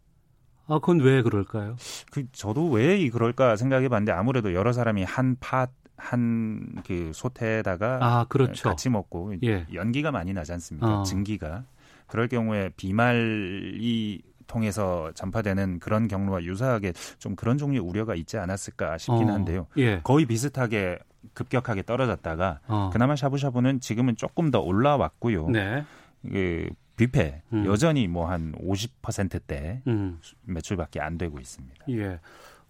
아, 0.69 0.79
그건 0.79 1.01
왜 1.01 1.21
그럴까요? 1.21 1.77
그 2.11 2.25
저도 2.33 2.71
왜 2.71 3.07
그럴까 3.11 3.57
생각해 3.57 3.89
봤는데 3.91 4.13
아무래도 4.13 4.55
여러 4.55 4.73
사람이 4.73 5.05
한 5.05 5.37
팟, 5.41 5.69
한그 5.97 7.13
솥에다가 7.13 7.99
아, 8.01 8.25
그렇죠. 8.31 8.67
같이 8.67 8.89
먹고 8.89 9.35
예. 9.45 9.67
연기가 9.75 10.11
많이 10.11 10.33
나지 10.33 10.53
않습니까? 10.53 11.01
어. 11.01 11.03
증기가. 11.03 11.65
그럴 12.11 12.29
경우에 12.29 12.71
비말이 12.77 14.23
통해서 14.47 15.13
전파되는 15.15 15.79
그런 15.79 16.09
경로와 16.09 16.43
유사하게 16.43 16.93
좀 17.19 17.37
그런 17.37 17.57
종류의 17.57 17.81
우려가 17.81 18.15
있지 18.17 18.37
않았을까 18.37 18.99
싶긴 18.99 19.31
어, 19.31 19.33
한데요. 19.33 19.67
예. 19.77 20.01
거의 20.03 20.27
비슷하게 20.27 20.99
급격하게 21.35 21.85
떨어졌다가 21.85 22.61
어. 22.67 22.91
그나마 22.93 23.15
샤브샤브는 23.15 23.81
지금은 23.81 24.17
조금 24.17 24.51
더 24.51 24.61
올라왔고요. 24.61 25.49
네. 25.51 25.85
그 26.29 26.69
뷔페 26.97 27.43
음. 27.53 27.67
여전히 27.67 28.09
뭐 28.09 28.27
한 28.27 28.53
50%대 28.61 29.83
음. 29.87 30.19
매출밖에 30.43 31.01
안 31.01 31.17
되고 31.17 31.39
있습니다. 31.39 31.87
예. 31.91 32.19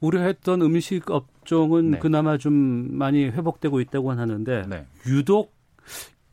우려했던 0.00 0.62
음식 0.62 1.11
업종은 1.11 1.92
네. 1.92 1.98
그나마 1.98 2.38
좀 2.38 2.53
많이 2.96 3.24
회복되고 3.24 3.81
있다고 3.81 4.12
하는데 4.12 4.64
네. 4.68 4.87
유독 5.07 5.55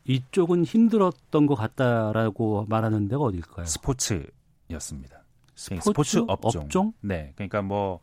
이쪽은 0.08 0.64
힘들었던 0.64 1.46
것 1.46 1.54
같다라고 1.54 2.66
말하는 2.68 3.08
데가 3.08 3.22
어딜까요? 3.22 3.66
스포츠였습니다. 3.66 5.24
스포츠, 5.54 5.84
스포츠 5.84 6.24
업종. 6.26 6.62
업종. 6.62 6.92
네, 7.02 7.32
그러니까 7.36 7.62
뭐 7.62 8.00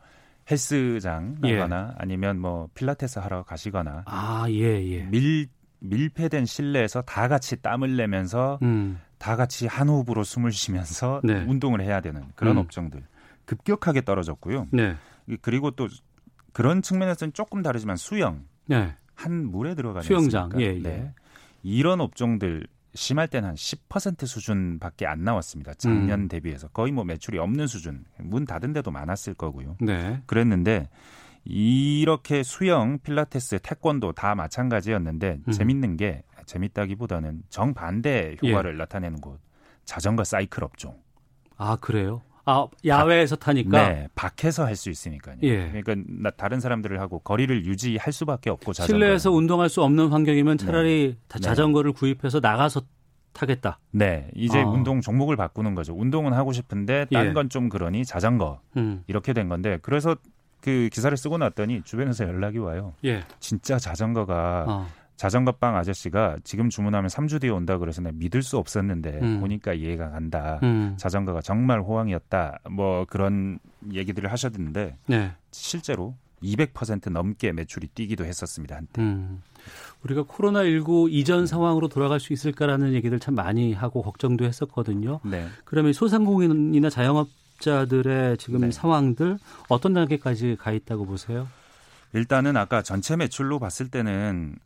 헬스장 0.49 1.37
예. 1.45 1.55
가거나 1.55 1.89
예. 1.91 1.95
아니면 1.97 2.39
뭐 2.39 2.69
필라테스 2.75 3.19
하러 3.19 3.43
가시거나 3.43 4.03
아, 4.05 4.45
예, 4.49 4.87
예. 4.87 5.03
밀 5.03 5.47
밀폐된 5.79 6.45
실내에서 6.45 7.01
다 7.01 7.27
같이 7.27 7.61
땀을 7.61 7.97
내면서 7.97 8.59
음. 8.61 8.99
다 9.17 9.35
같이 9.35 9.67
한 9.67 9.89
호흡으로 9.89 10.23
숨을 10.23 10.51
쉬면서 10.51 11.21
네. 11.23 11.43
운동을 11.43 11.81
해야 11.81 12.01
되는 12.01 12.23
그런 12.35 12.57
음. 12.57 12.61
업종들 12.61 13.03
급격하게 13.45 14.01
떨어졌고요. 14.01 14.67
네. 14.71 14.95
그리고 15.41 15.71
또 15.71 15.87
그런 16.53 16.81
측면에서는 16.81 17.33
조금 17.33 17.61
다르지만 17.61 17.95
수영 17.95 18.45
네. 18.67 18.95
한 19.15 19.45
물에 19.45 19.75
들어가는 19.75 20.03
수영장 20.03 20.51
예, 20.59 20.65
예. 20.65 20.79
네. 20.79 21.13
이런 21.65 21.99
업종들 21.99 22.67
심할 22.93 23.27
때는 23.27 23.49
한 23.49 23.55
10% 23.55 24.27
수준밖에 24.27 25.07
안 25.07 25.23
나왔습니다. 25.23 25.73
작년 25.73 26.21
음. 26.21 26.27
대비해서 26.27 26.67
거의 26.67 26.91
뭐 26.91 27.03
매출이 27.03 27.39
없는 27.39 27.65
수준. 27.65 28.05
문 28.19 28.45
닫은 28.45 28.71
데도 28.71 28.91
많았을 28.91 29.33
거고요. 29.33 29.75
네. 29.81 30.21
그랬는데 30.27 30.87
이렇게 31.43 32.43
수영, 32.43 32.99
필라테스, 32.99 33.59
태권도 33.63 34.13
다 34.13 34.35
마찬가지였는데 34.35 35.39
음. 35.47 35.51
재밌는 35.51 35.97
게 35.97 36.23
재밌다기보다는 36.45 37.41
정반대 37.49 38.37
효과를 38.43 38.73
예. 38.75 38.77
나타내는 38.77 39.19
곳 39.19 39.39
자전거 39.85 40.23
사이클 40.23 40.63
업종. 40.63 41.01
아 41.57 41.77
그래요? 41.77 42.21
아 42.45 42.67
야외에서 42.85 43.35
타니까 43.35 43.89
네 43.89 44.07
밖에서 44.15 44.65
할 44.65 44.75
수 44.75 44.89
있으니까요. 44.89 45.37
예. 45.43 45.69
그러니까 45.69 45.95
나, 46.07 46.29
다른 46.29 46.59
사람들을 46.59 46.99
하고 46.99 47.19
거리를 47.19 47.65
유지할 47.65 48.11
수밖에 48.13 48.49
없고 48.49 48.73
자전거. 48.73 48.99
실내에서 48.99 49.31
운동할 49.31 49.69
수 49.69 49.81
없는 49.83 50.09
환경이면 50.09 50.57
차라리 50.57 51.15
네. 51.27 51.39
자전거를 51.39 51.93
네. 51.93 51.99
구입해서 51.99 52.39
나가서 52.41 52.81
타겠다. 53.33 53.79
네, 53.91 54.29
이제 54.35 54.59
아. 54.61 54.65
운동 54.67 55.01
종목을 55.01 55.35
바꾸는 55.35 55.75
거죠. 55.75 55.93
운동은 55.97 56.33
하고 56.33 56.51
싶은데 56.53 57.05
딴 57.11 57.33
건좀 57.33 57.65
예. 57.65 57.69
그러니 57.69 58.05
자전거 58.05 58.59
음. 58.77 59.03
이렇게 59.07 59.33
된 59.33 59.49
건데 59.49 59.79
그래서 59.81 60.15
그 60.61 60.89
기사를 60.91 61.15
쓰고 61.17 61.37
났더니 61.37 61.81
주변에서 61.83 62.25
연락이 62.25 62.57
와요. 62.59 62.93
예. 63.05 63.23
진짜 63.39 63.77
자전거가 63.77 64.65
어. 64.67 64.87
자전거빵 65.17 65.77
아저씨가 65.77 66.37
지금 66.43 66.69
주문하면 66.69 67.09
3주 67.09 67.39
뒤에 67.41 67.49
온다 67.49 67.77
그래서 67.77 68.01
내가 68.01 68.15
믿을 68.17 68.43
수 68.43 68.57
없었는데 68.57 69.19
음. 69.21 69.39
보니까 69.39 69.73
이해가 69.73 70.09
간다. 70.09 70.59
음. 70.63 70.95
자전거가 70.97 71.41
정말 71.41 71.81
호황이었다. 71.81 72.59
뭐 72.69 73.05
그런 73.09 73.59
얘기들을 73.91 74.31
하셨는데 74.31 74.97
네. 75.07 75.31
실제로 75.51 76.15
200% 76.43 77.09
넘게 77.11 77.53
매출이 77.53 77.87
뛰기도 77.87 78.25
했었습니다 78.25 78.75
한때. 78.75 79.01
음. 79.01 79.41
우리가 80.03 80.23
코로나 80.27 80.63
19 80.63 81.09
이전 81.09 81.47
상황으로 81.47 81.87
돌아갈 81.87 82.19
수 82.19 82.33
있을까라는 82.33 82.93
얘기들 82.93 83.19
참 83.19 83.35
많이 83.35 83.73
하고 83.73 84.01
걱정도 84.03 84.45
했었거든요. 84.45 85.21
네. 85.23 85.47
그러면 85.63 85.93
소상공인이나 85.93 86.89
자영업자들의 86.89 88.37
지금 88.37 88.61
네. 88.61 88.71
상황들 88.71 89.39
어떤 89.69 89.93
단계까지 89.93 90.57
가 90.59 90.71
있다고 90.71 91.05
보세요? 91.05 91.47
일단은 92.13 92.55
아까 92.57 92.81
전체 92.81 93.15
매출로 93.15 93.59
봤을 93.59 93.89
때는 93.89 94.57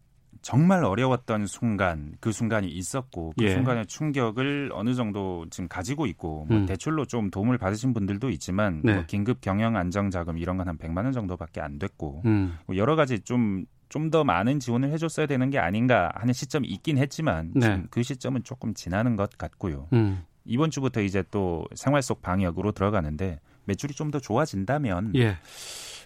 정말 0.41 0.83
어려웠던 0.83 1.47
순간 1.47 2.13
그 2.19 2.31
순간이 2.31 2.67
있었고 2.69 3.33
그 3.37 3.43
예. 3.43 3.51
순간의 3.51 3.87
충격을 3.87 4.71
어느 4.73 4.93
정도 4.93 5.45
지금 5.49 5.67
가지고 5.67 6.05
있고 6.07 6.45
뭐 6.47 6.57
음. 6.59 6.65
대출로 6.65 7.05
좀 7.05 7.29
도움을 7.29 7.57
받으신 7.57 7.93
분들도 7.93 8.29
있지만 8.31 8.81
네. 8.83 8.93
뭐 8.93 9.03
긴급 9.05 9.41
경영 9.41 9.75
안정 9.75 10.09
자금 10.09 10.37
이런 10.37 10.57
건 10.57 10.67
한 10.67 10.77
100만 10.77 11.03
원 11.03 11.11
정도밖에 11.11 11.61
안 11.61 11.79
됐고 11.79 12.21
음. 12.25 12.57
뭐 12.67 12.75
여러 12.77 12.95
가지 12.95 13.19
좀 13.19 13.65
좀 13.89 14.11
더 14.11 14.23
많은 14.23 14.59
지원을 14.59 14.91
해줬어야 14.91 15.25
되는 15.25 15.49
게 15.49 15.57
아닌가 15.57 16.11
하는 16.13 16.31
시점이 16.31 16.67
있긴 16.67 16.99
했지만 16.99 17.51
네. 17.55 17.61
지금 17.61 17.87
그 17.89 18.03
시점은 18.03 18.43
조금 18.43 18.73
지나는 18.75 19.15
것 19.15 19.35
같고요. 19.37 19.87
음. 19.93 20.23
이번 20.45 20.69
주부터 20.69 21.01
이제 21.01 21.23
또 21.31 21.65
생활 21.75 22.01
속 22.03 22.21
방역으로 22.21 22.71
들어가는데 22.71 23.39
매출이 23.65 23.93
좀 23.95 24.11
더 24.11 24.19
좋아진다면 24.19 25.13
예. 25.15 25.37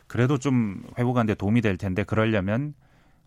그래도 0.07 0.37
좀 0.37 0.81
회복하는데 0.97 1.35
도움이 1.35 1.61
될 1.61 1.77
텐데 1.77 2.03
그러려면 2.03 2.73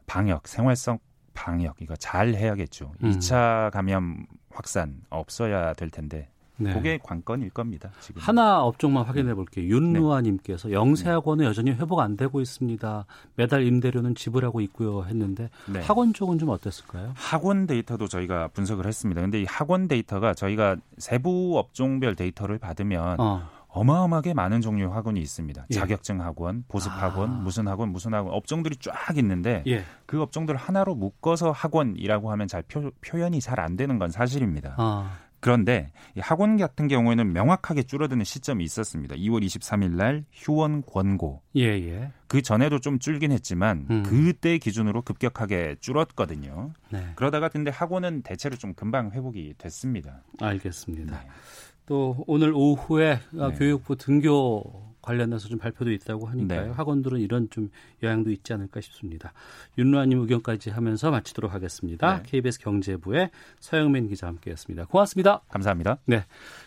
방역, 0.07 0.47
생활성 0.49 0.99
방역 1.35 1.77
이거 1.81 1.95
잘 1.97 2.35
해야겠죠. 2.35 2.92
음. 3.03 3.11
2차 3.11 3.71
감염 3.73 4.27
확산 4.51 5.03
없어야 5.11 5.75
될 5.75 5.90
텐데 5.90 6.29
네. 6.59 6.73
그게 6.73 6.99
관건일 7.03 7.51
겁니다. 7.51 7.90
지금. 8.01 8.23
하나 8.23 8.62
업종만 8.62 9.05
확인해 9.05 9.35
볼게요. 9.35 9.66
윤루아님께서 9.66 10.69
네. 10.69 10.75
영세학원은 10.75 11.45
여전히 11.45 11.71
회복 11.73 12.01
안 12.01 12.16
되고 12.16 12.40
있습니다. 12.40 13.05
매달 13.35 13.66
임대료는 13.66 14.14
지불하고 14.14 14.62
있고요 14.62 15.05
했는데 15.05 15.51
네. 15.66 15.81
학원 15.81 16.14
쪽은 16.14 16.38
좀 16.38 16.49
어땠을까요? 16.49 17.12
학원 17.14 17.66
데이터도 17.66 18.09
저희가 18.09 18.49
분석을 18.49 18.87
했습니다. 18.87 19.21
근데 19.21 19.42
이 19.42 19.45
학원 19.45 19.87
데이터가 19.87 20.33
저희가 20.33 20.77
세부 20.97 21.59
업종별 21.59 22.14
데이터를 22.14 22.59
받으면 22.59 23.21
어. 23.21 23.49
어마어마하게 23.76 24.34
많은 24.34 24.60
종류의 24.60 24.90
학원이 24.90 25.20
있습니다. 25.20 25.66
예. 25.70 25.74
자격증 25.74 26.20
학원, 26.20 26.64
보습 26.68 26.90
학원, 26.92 27.30
아. 27.30 27.32
무슨 27.34 27.68
학원, 27.68 27.90
무슨 27.90 28.14
학원 28.14 28.32
업종들이 28.34 28.76
쫙 28.76 29.16
있는데 29.18 29.62
예. 29.66 29.84
그 30.06 30.22
업종들 30.22 30.56
하나로 30.56 30.94
묶어서 30.94 31.50
학원이라고 31.50 32.30
하면 32.32 32.48
잘 32.48 32.62
표, 32.62 32.90
현이 33.02 33.40
잘 33.40 33.56
안 33.56 33.74
되는 33.76 33.98
건 33.98 34.10
사실입니다. 34.10 34.74
아. 34.76 35.18
그런데 35.40 35.92
이 36.16 36.20
학원 36.20 36.56
같은 36.56 36.88
경우에는 36.88 37.32
명확하게 37.32 37.84
줄어드는 37.84 38.24
시점이 38.24 38.64
있었습니다. 38.64 39.14
2월 39.16 39.44
23일 39.44 39.90
날 39.92 40.24
휴원 40.32 40.82
권고. 40.82 41.42
예, 41.56 41.62
예. 41.62 42.10
그 42.26 42.42
전에도 42.42 42.78
좀 42.80 42.98
줄긴 42.98 43.32
했지만 43.32 43.86
음. 43.90 44.02
그때 44.02 44.58
기준으로 44.58 45.02
급격하게 45.02 45.76
줄었거든요. 45.80 46.72
네. 46.90 47.12
그러다가 47.14 47.48
근데 47.48 47.70
학원은 47.70 48.22
대체로 48.22 48.56
좀 48.56 48.74
금방 48.74 49.12
회복이 49.12 49.54
됐습니다. 49.58 50.22
알겠습니다. 50.40 51.20
네. 51.20 51.26
또 51.87 52.25
오늘 52.27 52.53
오후에 52.55 53.20
네. 53.31 53.53
교육부 53.53 53.96
등교 53.96 54.87
관련해서 55.07 55.49
좀 55.49 55.59
발표도 55.59 55.92
있다고 55.92 56.27
하니까요. 56.27 56.66
네. 56.66 56.70
학원들은 56.72 57.20
이런 57.20 57.49
좀 57.49 57.70
영향도 58.03 58.31
있지 58.33 58.53
않을까 58.53 58.81
싶습니다. 58.81 59.33
윤로아님 59.79 60.18
의견까지 60.20 60.70
하면서 60.70 61.12
마치도록 61.12 61.55
하겠습니다. 61.55 62.16
네. 62.16 62.22
KBS 62.27 62.59
경제부의 62.59 63.31
서영민 63.61 64.09
기자 64.09 64.27
함께했습니다. 64.27 64.87
고맙습니다. 64.87 65.42
감사합니다. 65.49 65.99
네. 66.07 66.25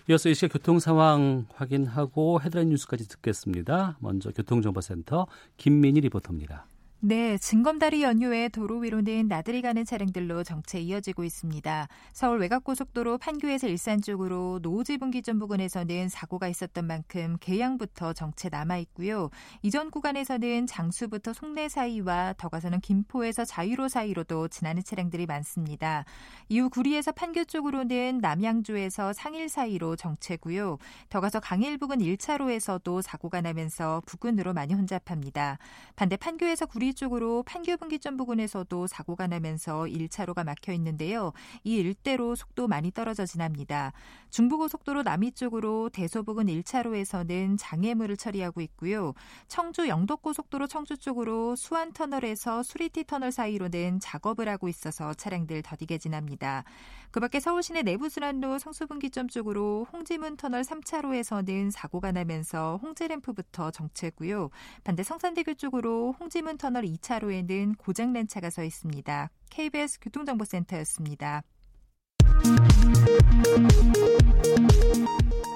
이어서 0.09 0.29
이 0.29 0.33
시각 0.33 0.53
교통 0.53 0.79
상황 0.79 1.45
확인하고 1.53 2.39
헤드라인 2.41 2.69
뉴스까지 2.69 3.09
듣겠습니다. 3.09 3.97
먼저 3.99 4.31
교통정보센터 4.31 5.27
김민희 5.57 5.99
리포터입니다. 5.99 6.65
네, 7.01 7.37
징검다리 7.37 8.03
연휴에 8.03 8.49
도로 8.49 8.79
위로는 8.79 9.29
나들이 9.29 9.61
가는 9.61 9.85
차량들로 9.85 10.43
정체 10.43 10.81
이어지고 10.81 11.23
있습니다. 11.23 11.87
서울 12.11 12.39
외곽고속도로 12.39 13.19
판교에서 13.19 13.69
일산 13.69 14.01
쪽으로 14.01 14.59
노지 14.61 14.97
분기점 14.97 15.39
부근에서는 15.39 16.09
사고가 16.09 16.49
있었던 16.49 16.85
만큼 16.85 17.37
계양부터 17.39 18.11
정체 18.11 18.49
남아 18.49 18.79
있고요. 18.79 19.29
이전 19.61 19.91
구간에서는 19.91 20.67
장수부터 20.67 21.31
송내 21.31 21.69
사이와 21.69 22.33
더 22.37 22.49
가서는 22.49 22.81
김포에서 22.81 23.45
자유로 23.45 23.87
사이로도 23.87 24.49
지나는 24.49 24.83
차량들이 24.83 25.25
많습니다. 25.25 26.03
이후 26.49 26.69
구리에서 26.69 27.13
판교 27.13 27.45
쪽으로는 27.45 28.17
남양주에서 28.17 29.13
상일 29.13 29.47
사이로 29.47 29.95
정체고요. 29.95 30.77
더 31.07 31.21
가서 31.21 31.39
강일 31.39 31.77
부근 31.77 31.99
1차로에서도 31.99 33.01
사고가 33.01 33.39
나면서 33.39 34.01
부근으로 34.05 34.51
많이 34.51 34.73
혼잡합니다. 34.73 35.59
반대 35.95 36.17
판교에서 36.17 36.65
구리 36.65 36.88
쪽으로 36.93 37.43
판교 37.43 37.77
분기점 37.77 38.17
부근에서도 38.17 38.87
사고가 38.87 39.27
나면서 39.27 39.83
1차로가 39.83 40.43
막혀 40.43 40.73
있는데요. 40.73 41.33
이 41.63 41.75
일대로 41.75 42.35
속도 42.35 42.67
많이 42.67 42.91
떨어져 42.91 43.25
지납니다. 43.25 43.93
중부고속도로 44.29 45.03
남이 45.03 45.31
쪽으로 45.33 45.89
대소 45.89 46.23
부근 46.23 46.47
1차로에서는 46.47 47.57
장애물을 47.59 48.17
처리하고 48.17 48.61
있고요. 48.61 49.13
청주 49.47 49.87
영덕고속도로 49.87 50.67
청주 50.67 50.97
쪽으로 50.97 51.55
수안터널에서 51.55 52.63
수리티 52.63 53.05
터널 53.05 53.31
사이로는 53.31 53.99
작업을 53.99 54.47
하고 54.47 54.67
있어서 54.67 55.13
차량들 55.13 55.61
더디게 55.63 55.97
지납니다. 55.97 56.63
그 57.11 57.19
밖에 57.19 57.39
서울 57.39 57.63
시내 57.63 57.81
내부순환로 57.81 58.59
성수분기점 58.59 59.29
쪽으로 59.29 59.87
홍지문 59.91 60.37
터널 60.37 60.61
3차로에서는 60.61 61.71
사고가 61.71 62.11
나면서 62.11 62.79
홍제램프부터 62.83 63.71
정체고요. 63.71 64.49
반대 64.83 65.01
성산대교 65.01 65.55
쪽으로 65.55 66.13
홍지문 66.19 66.57
터널 66.57 66.83
2차로에는 66.83 67.77
고장난 67.77 68.27
차가 68.27 68.49
서 68.49 68.63
있습니다. 68.63 69.29
KBS 69.49 69.99
교통정보센터였습니다. 70.01 71.41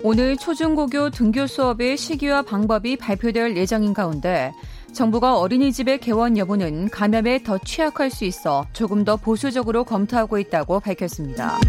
오늘 0.05 0.35
초중고교 0.35 1.11
등교 1.11 1.47
수업의 1.47 1.97
시기와 1.97 2.41
방법이 2.41 2.97
발표될 2.97 3.55
예정인 3.55 3.93
가운데 3.93 4.51
정부가 4.93 5.39
어린이집의 5.39 5.99
개원 5.99 6.37
여부는 6.37 6.89
감염에 6.89 7.43
더 7.43 7.57
취약할 7.57 8.09
수 8.09 8.25
있어 8.25 8.65
조금 8.73 9.03
더 9.03 9.17
보수적으로 9.17 9.83
검토하고 9.83 10.37
있다고 10.39 10.79
밝혔습니다. 10.79 11.59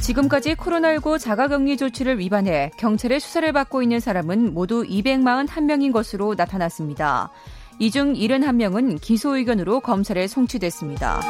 지금까지 0.00 0.54
코로나19 0.54 1.18
자가격리 1.18 1.76
조치를 1.76 2.18
위반해 2.18 2.70
경찰의 2.78 3.20
수사를 3.20 3.50
받고 3.52 3.82
있는 3.82 4.00
사람은 4.00 4.54
모두 4.54 4.82
241명인 4.84 5.92
것으로 5.92 6.34
나타났습니다. 6.36 7.30
이 7.80 7.90
중 7.90 8.14
71명은 8.14 9.00
기소 9.00 9.36
의견으로 9.36 9.80
검찰에 9.80 10.26
송치됐습니다. 10.26 11.20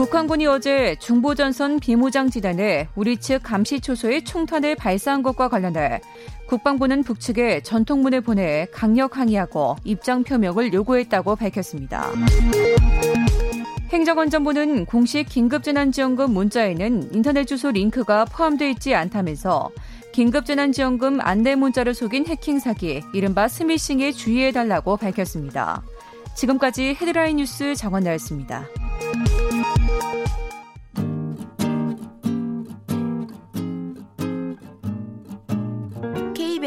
북한군이 0.00 0.46
어제 0.46 0.96
중보전선 0.98 1.78
비무장지단에 1.78 2.88
우리 2.94 3.18
측 3.18 3.42
감시초소에 3.42 4.24
총탄을 4.24 4.74
발사한 4.74 5.22
것과 5.22 5.48
관련해 5.48 6.00
국방부는 6.46 7.02
북측에 7.02 7.60
전통문을 7.60 8.22
보내 8.22 8.66
강력 8.72 9.18
항의하고 9.18 9.76
입장 9.84 10.24
표명을 10.24 10.72
요구했다고 10.72 11.36
밝혔습니다. 11.36 12.10
행정안전부는 13.90 14.86
공식 14.86 15.28
긴급재난지원금 15.28 16.32
문자에는 16.32 17.10
인터넷 17.12 17.44
주소 17.44 17.70
링크가 17.70 18.24
포함되어 18.24 18.70
있지 18.70 18.94
않다면서 18.94 19.68
긴급재난지원금 20.12 21.20
안내 21.20 21.56
문자를 21.56 21.92
속인 21.92 22.26
해킹 22.26 22.58
사기, 22.58 23.02
이른바 23.12 23.48
스미싱에 23.48 24.12
주의해달라고 24.12 24.96
밝혔습니다. 24.96 25.82
지금까지 26.34 26.96
헤드라인 26.98 27.36
뉴스 27.36 27.74
정원나였습니다. 27.74 28.64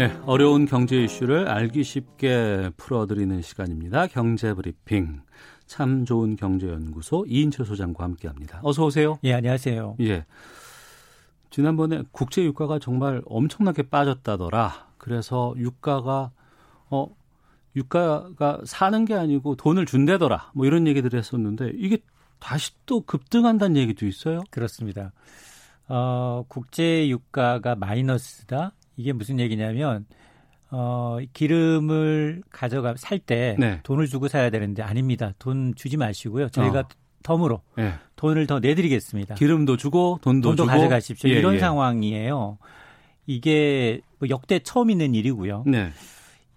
네, 0.00 0.18
어려운 0.24 0.64
경제 0.64 1.04
이슈를 1.04 1.46
알기 1.46 1.84
쉽게 1.84 2.70
풀어드리는 2.78 3.42
시간입니다. 3.42 4.06
경제 4.06 4.54
브리핑. 4.54 5.20
참 5.66 6.06
좋은 6.06 6.36
경제연구소 6.36 7.26
이인철 7.28 7.66
소장과 7.66 8.04
함께합니다. 8.04 8.60
어서 8.62 8.86
오세요. 8.86 9.18
예, 9.24 9.34
안녕하세요. 9.34 9.96
예. 10.00 10.24
지난번에 11.50 12.02
국제 12.12 12.42
유가가 12.42 12.78
정말 12.78 13.20
엄청나게 13.26 13.90
빠졌다더라. 13.90 14.86
그래서 14.96 15.52
유가가 15.58 16.30
어 16.88 17.14
유가가 17.76 18.58
사는 18.64 19.04
게 19.04 19.12
아니고 19.12 19.56
돈을 19.56 19.84
준대더라. 19.84 20.52
뭐 20.54 20.64
이런 20.64 20.86
얘기들 20.86 21.12
했었는데 21.12 21.72
이게 21.74 21.98
다시 22.38 22.72
또 22.86 23.02
급등한다는 23.02 23.76
얘기도 23.76 24.06
있어요. 24.06 24.44
그렇습니다. 24.50 25.12
어, 25.88 26.46
국제 26.48 27.06
유가가 27.06 27.74
마이너스다. 27.74 28.72
이게 29.00 29.14
무슨 29.14 29.40
얘기냐면 29.40 30.04
어, 30.70 31.18
기름을 31.32 32.42
가져가 32.50 32.94
살때 32.96 33.56
네. 33.58 33.80
돈을 33.82 34.06
주고 34.06 34.28
사야 34.28 34.50
되는데 34.50 34.82
아닙니다. 34.82 35.32
돈 35.38 35.74
주지 35.74 35.96
마시고요. 35.96 36.50
저희가 36.50 36.80
어. 36.80 36.88
덤으로 37.22 37.62
네. 37.76 37.94
돈을 38.16 38.46
더 38.46 38.60
내드리겠습니다. 38.60 39.34
기름도 39.36 39.78
주고 39.78 40.18
돈도, 40.22 40.50
돈도 40.50 40.64
주고 40.64 40.72
가져가십시오. 40.72 41.30
예, 41.30 41.34
이런 41.34 41.54
예. 41.54 41.58
상황이에요. 41.58 42.58
이게 43.26 44.00
뭐 44.18 44.28
역대 44.28 44.58
처음 44.58 44.90
있는 44.90 45.14
일이고요. 45.14 45.64
네. 45.66 45.90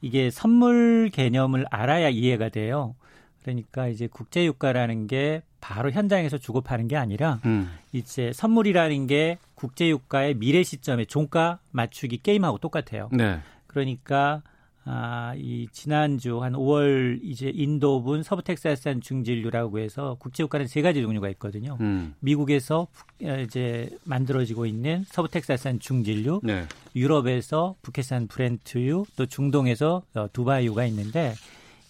이게 0.01 0.29
선물 0.29 1.09
개념을 1.13 1.65
알아야 1.69 2.09
이해가 2.09 2.49
돼요. 2.49 2.95
그러니까 3.41 3.87
이제 3.87 4.07
국제유가라는 4.07 5.07
게 5.07 5.43
바로 5.63 5.91
현장에서 5.91 6.37
주고 6.37 6.59
파는 6.59 6.89
게 6.89 6.97
아니라 6.97 7.39
음. 7.45 7.71
이제 7.93 8.33
선물이라는 8.33 9.07
게 9.07 9.37
국제 9.55 9.87
유가의 9.87 10.33
미래 10.33 10.61
시점에 10.61 11.05
종가 11.05 11.59
맞추기 11.71 12.17
게임하고 12.21 12.57
똑같아요. 12.57 13.07
네. 13.13 13.39
그러니까 13.67 14.41
아, 14.83 15.33
이 15.37 15.69
지난주 15.71 16.43
한 16.43 16.51
5월 16.51 17.21
이제 17.23 17.49
인도분 17.53 18.23
서부 18.23 18.43
텍사스산 18.43 18.99
중진류라고 18.99 19.79
해서 19.79 20.17
국제유가는 20.19 20.67
세 20.67 20.81
가지 20.81 21.01
종류가 21.01 21.29
있거든요. 21.29 21.77
음. 21.79 22.13
미국에서 22.19 22.87
이제 23.21 23.89
만들어지고 24.03 24.65
있는 24.65 25.05
서부 25.07 25.29
텍사스산 25.29 25.79
중진류, 25.79 26.41
네. 26.43 26.65
유럽에서 26.93 27.75
북해산 27.81 28.27
브렌트유, 28.27 29.05
또 29.15 29.25
중동에서 29.25 30.03
어, 30.15 30.27
두바이유가 30.33 30.83
있는데 30.87 31.35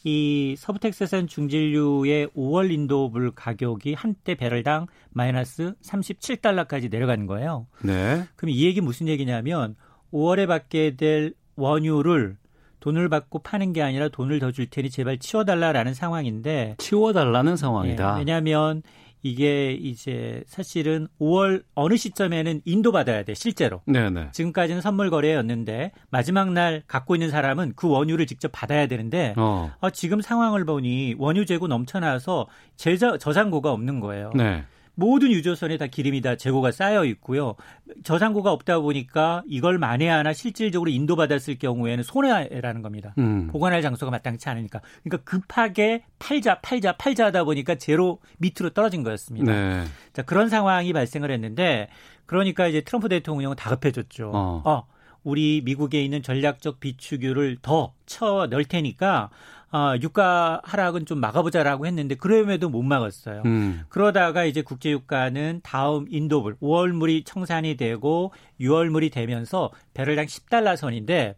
이 0.04 0.56
서부 0.58 0.80
텍사스산 0.80 1.28
중진류의 1.28 2.28
5월 2.36 2.72
인도불 2.72 3.32
가격이 3.36 3.94
한때 3.94 4.36
배럴당 4.36 4.88
마이너스 5.12 5.74
37달러까지 5.82 6.92
내려가는 6.92 7.26
거예요. 7.26 7.68
네. 7.82 8.24
그럼 8.36 8.50
이 8.50 8.66
얘기 8.66 8.82
무슨 8.82 9.08
얘기냐면 9.08 9.76
5월에 10.12 10.48
받게 10.48 10.96
될 10.98 11.34
원유를 11.56 12.38
돈을 12.82 13.08
받고 13.08 13.40
파는 13.40 13.72
게 13.72 13.82
아니라 13.82 14.10
돈을 14.10 14.40
더 14.40 14.52
줄 14.52 14.66
테니 14.70 14.90
제발 14.90 15.18
치워달라라는 15.18 15.94
상황인데 15.94 16.76
치워달라는 16.80 17.56
상황이다. 17.56 18.14
네, 18.14 18.20
왜냐하면 18.20 18.84
이게 19.24 19.72
이제 19.72 20.44
사실은 20.46 21.08
5월 21.20 21.64
어느 21.74 21.96
시점에는 21.96 22.62
인도 22.66 22.92
받아야 22.92 23.24
돼 23.24 23.34
실제로. 23.34 23.82
네네. 23.86 24.30
지금까지는 24.34 24.82
선물 24.82 25.10
거래였는데 25.10 25.94
마지막 26.10 26.52
날 26.52 26.84
갖고 26.88 27.16
있는 27.16 27.30
사람은 27.30 27.74
그 27.76 27.88
원유를 27.88 28.28
직접 28.28 28.52
받아야 28.52 28.86
되는데 28.88 29.34
어. 29.38 29.72
어 29.80 29.90
지금 29.90 30.22
상황을 30.22 30.66
보니 30.66 31.16
원유 31.18 31.46
재고 31.46 31.68
넘쳐나서 31.68 32.48
제저, 32.76 33.18
저장고가 33.18 33.72
없는 33.72 34.02
거예요. 34.02 34.32
네. 34.36 34.66
모든 34.96 35.32
유조선에 35.32 35.78
다 35.78 35.88
기름이 35.88 36.22
다 36.22 36.36
재고가 36.36 36.72
쌓여 36.72 37.06
있고요. 37.06 37.56
저장고가 38.04 38.52
없다 38.52 38.80
보니까 38.80 39.44
이걸 39.48 39.78
만회하나 39.78 40.34
실질적으로 40.34 40.90
인도받았을 40.92 41.58
경우에는 41.58 42.04
손해라는 42.04 42.82
겁니다. 42.82 43.14
음. 43.18 43.48
보관할 43.48 43.82
장소가 43.82 44.12
마땅치 44.12 44.50
않으니까. 44.50 44.82
그러니까 45.04 45.30
급하게 45.30 46.04
팔자, 46.20 46.60
팔자, 46.62 46.98
팔자 46.98 47.26
하다 47.26 47.44
보니까 47.46 47.76
제로 47.76 48.20
밑으로 48.38 48.70
떨어진 48.72 49.04
거였습니다. 49.04 49.52
네. 49.52 49.84
자, 50.14 50.22
그런 50.22 50.50
상황이 50.50 50.94
발생을 50.94 51.32
했는데 51.32 51.88
그러니까 52.26 52.68
이제 52.68 52.82
트럼프 52.82 53.10
대통령은 53.10 53.56
다급해졌죠. 53.56 54.32
어. 54.34 54.62
어 54.64 54.86
우리 55.24 55.62
미국에 55.64 56.04
있는 56.04 56.22
전략적 56.22 56.80
비축유를 56.80 57.58
더쳐 57.62 58.48
넣을 58.50 58.66
테니까 58.66 59.30
어, 59.74 59.96
유가 60.04 60.62
하락은 60.64 61.08
좀 61.08 61.20
막아보자라고 61.20 61.88
했는데 61.88 62.14
그럼에도 62.14 62.70
못 62.70 62.84
막았어요. 62.84 63.42
음. 63.46 63.82
그러다가 63.90 64.46
이제 64.46 64.62
국제 64.62 64.92
유가는 64.92 65.62
다음 65.64 66.06
인도불 66.10 66.58
5월물이 66.58 67.26
청산이 67.26 67.76
되고 67.76 68.32
6월물이 68.62 69.12
되면서 69.12 69.72
배럴당 69.96 70.28
10달러 70.28 70.78
선인데 70.78 71.36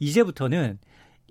이제부터는 0.00 0.78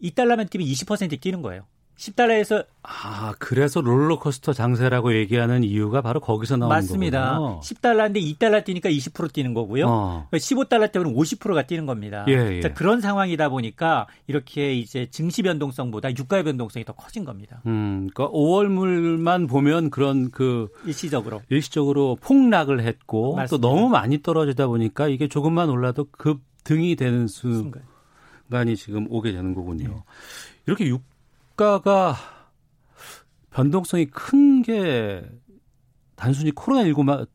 2달러만 0.01 0.49
뛰면 0.49 0.67
20% 0.67 1.21
뛰는 1.21 1.43
거예요. 1.43 1.67
10달러에서 1.97 2.65
아 2.83 3.33
그래서 3.39 3.81
롤러코스터 3.81 4.53
장세라고 4.53 5.15
얘기하는 5.15 5.63
이유가 5.63 6.01
바로 6.01 6.19
거기서 6.19 6.55
나오는 6.57 6.75
맞습니다. 6.75 7.37
거군요. 7.37 7.59
10달러인데 7.61 8.17
2달러 8.37 8.63
뛰니까 8.63 8.89
20% 8.89 9.33
뛰는 9.33 9.53
거고요. 9.53 9.87
어. 9.87 10.27
15달러 10.31 10.91
때면 10.91 11.13
50%가 11.13 11.63
뛰는 11.63 11.85
겁니다. 11.85 12.23
예, 12.27 12.35
그러니까 12.35 12.69
예. 12.69 12.73
그런 12.73 13.01
상황이다 13.01 13.49
보니까 13.49 14.07
이렇게 14.27 14.75
이제 14.75 15.07
증시 15.09 15.41
변동성보다 15.41 16.11
유가의 16.11 16.43
변동성이 16.43 16.85
더 16.85 16.93
커진 16.93 17.25
겁니다. 17.25 17.61
음, 17.65 18.09
그러니까 18.13 18.29
5월물만 18.33 19.49
보면 19.49 19.89
그런 19.89 20.29
그 20.29 20.69
일시적으로 20.85 21.41
일시적으로 21.49 22.17
폭락을 22.21 22.81
했고 22.81 23.35
맞습니다. 23.35 23.49
또 23.49 23.59
너무 23.59 23.89
많이 23.89 24.21
떨어지다 24.21 24.67
보니까 24.67 25.07
이게 25.07 25.27
조금만 25.27 25.69
올라도 25.69 26.05
급 26.11 26.41
등이 26.63 26.95
되는 26.95 27.27
순간이 27.27 28.75
지금 28.77 29.07
오게 29.09 29.31
되는 29.31 29.55
거군요. 29.55 29.89
예. 29.89 30.03
이렇게 30.67 30.87
6 30.87 31.16
주가가 31.57 32.15
변동성이 33.49 34.05
큰 34.05 34.61
게 34.61 35.23
단순히 36.15 36.51
코로나19만 36.51 37.25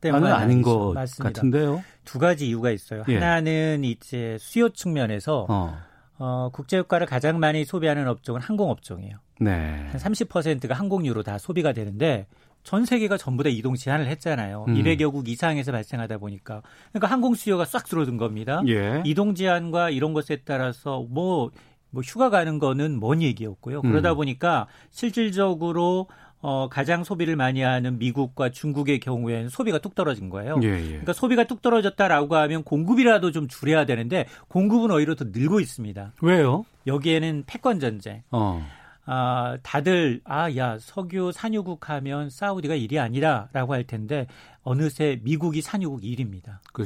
때문은 0.00 0.30
아닌 0.32 0.62
것 0.62 0.92
맞습니다. 0.92 1.32
같은데요. 1.32 1.82
두 2.04 2.18
가지 2.18 2.46
이유가 2.48 2.70
있어요. 2.70 3.02
예. 3.08 3.14
하나는 3.14 3.82
이제 3.84 4.36
수요 4.40 4.68
측면에서 4.68 5.46
어. 5.48 5.76
어, 6.18 6.50
국제유가를 6.52 7.06
가장 7.06 7.40
많이 7.40 7.64
소비하는 7.64 8.06
업종은 8.08 8.40
항공업종이에요. 8.40 9.16
네. 9.40 9.88
한 9.90 9.92
30%가 9.92 10.74
항공유로 10.74 11.22
다 11.22 11.38
소비가 11.38 11.72
되는데 11.72 12.26
전 12.62 12.84
세계가 12.84 13.16
전부 13.16 13.42
다 13.42 13.48
이동 13.48 13.74
제한을 13.74 14.06
했잖아요. 14.06 14.66
음. 14.68 14.74
200여국 14.74 15.28
이상에서 15.28 15.72
발생하다 15.72 16.18
보니까. 16.18 16.62
그러니까 16.92 17.10
항공 17.10 17.34
수요가 17.34 17.64
싹 17.64 17.86
줄어든 17.86 18.16
겁니다. 18.16 18.62
예. 18.68 19.02
이동 19.04 19.34
제한과 19.34 19.90
이런 19.90 20.12
것에 20.12 20.42
따라서 20.44 21.04
뭐 21.08 21.50
뭐 21.94 22.02
휴가 22.02 22.28
가는 22.28 22.58
거는 22.58 23.00
먼 23.00 23.22
얘기였고요. 23.22 23.80
그러다 23.80 24.12
음. 24.12 24.16
보니까 24.16 24.66
실질적으로 24.90 26.08
어, 26.46 26.68
가장 26.68 27.04
소비를 27.04 27.36
많이 27.36 27.62
하는 27.62 27.98
미국과 27.98 28.50
중국의 28.50 29.00
경우에는 29.00 29.48
소비가 29.48 29.78
뚝 29.78 29.94
떨어진 29.94 30.28
거예요. 30.28 30.60
예, 30.62 30.68
예. 30.68 30.88
그러니까 30.88 31.14
소비가 31.14 31.44
뚝 31.44 31.62
떨어졌다라고 31.62 32.36
하면 32.36 32.64
공급이라도 32.64 33.32
좀 33.32 33.48
줄여야 33.48 33.86
되는데 33.86 34.26
공급은 34.48 34.90
오히려 34.90 35.14
더 35.14 35.24
늘고 35.24 35.60
있습니다. 35.60 36.12
왜요? 36.20 36.66
여기에는 36.86 37.44
패권 37.46 37.80
전쟁. 37.80 38.24
어. 38.30 38.62
아, 39.06 39.56
다들 39.62 40.20
아, 40.24 40.54
야, 40.56 40.78
석유 40.78 41.32
산유국 41.32 41.88
하면 41.88 42.28
사우디가 42.28 42.74
일이 42.74 42.98
아니라라고 42.98 43.72
할 43.72 43.84
텐데 43.84 44.26
어느새 44.62 45.20
미국이 45.22 45.62
산유국 45.62 46.02
1위입니다. 46.02 46.58
그 46.74 46.84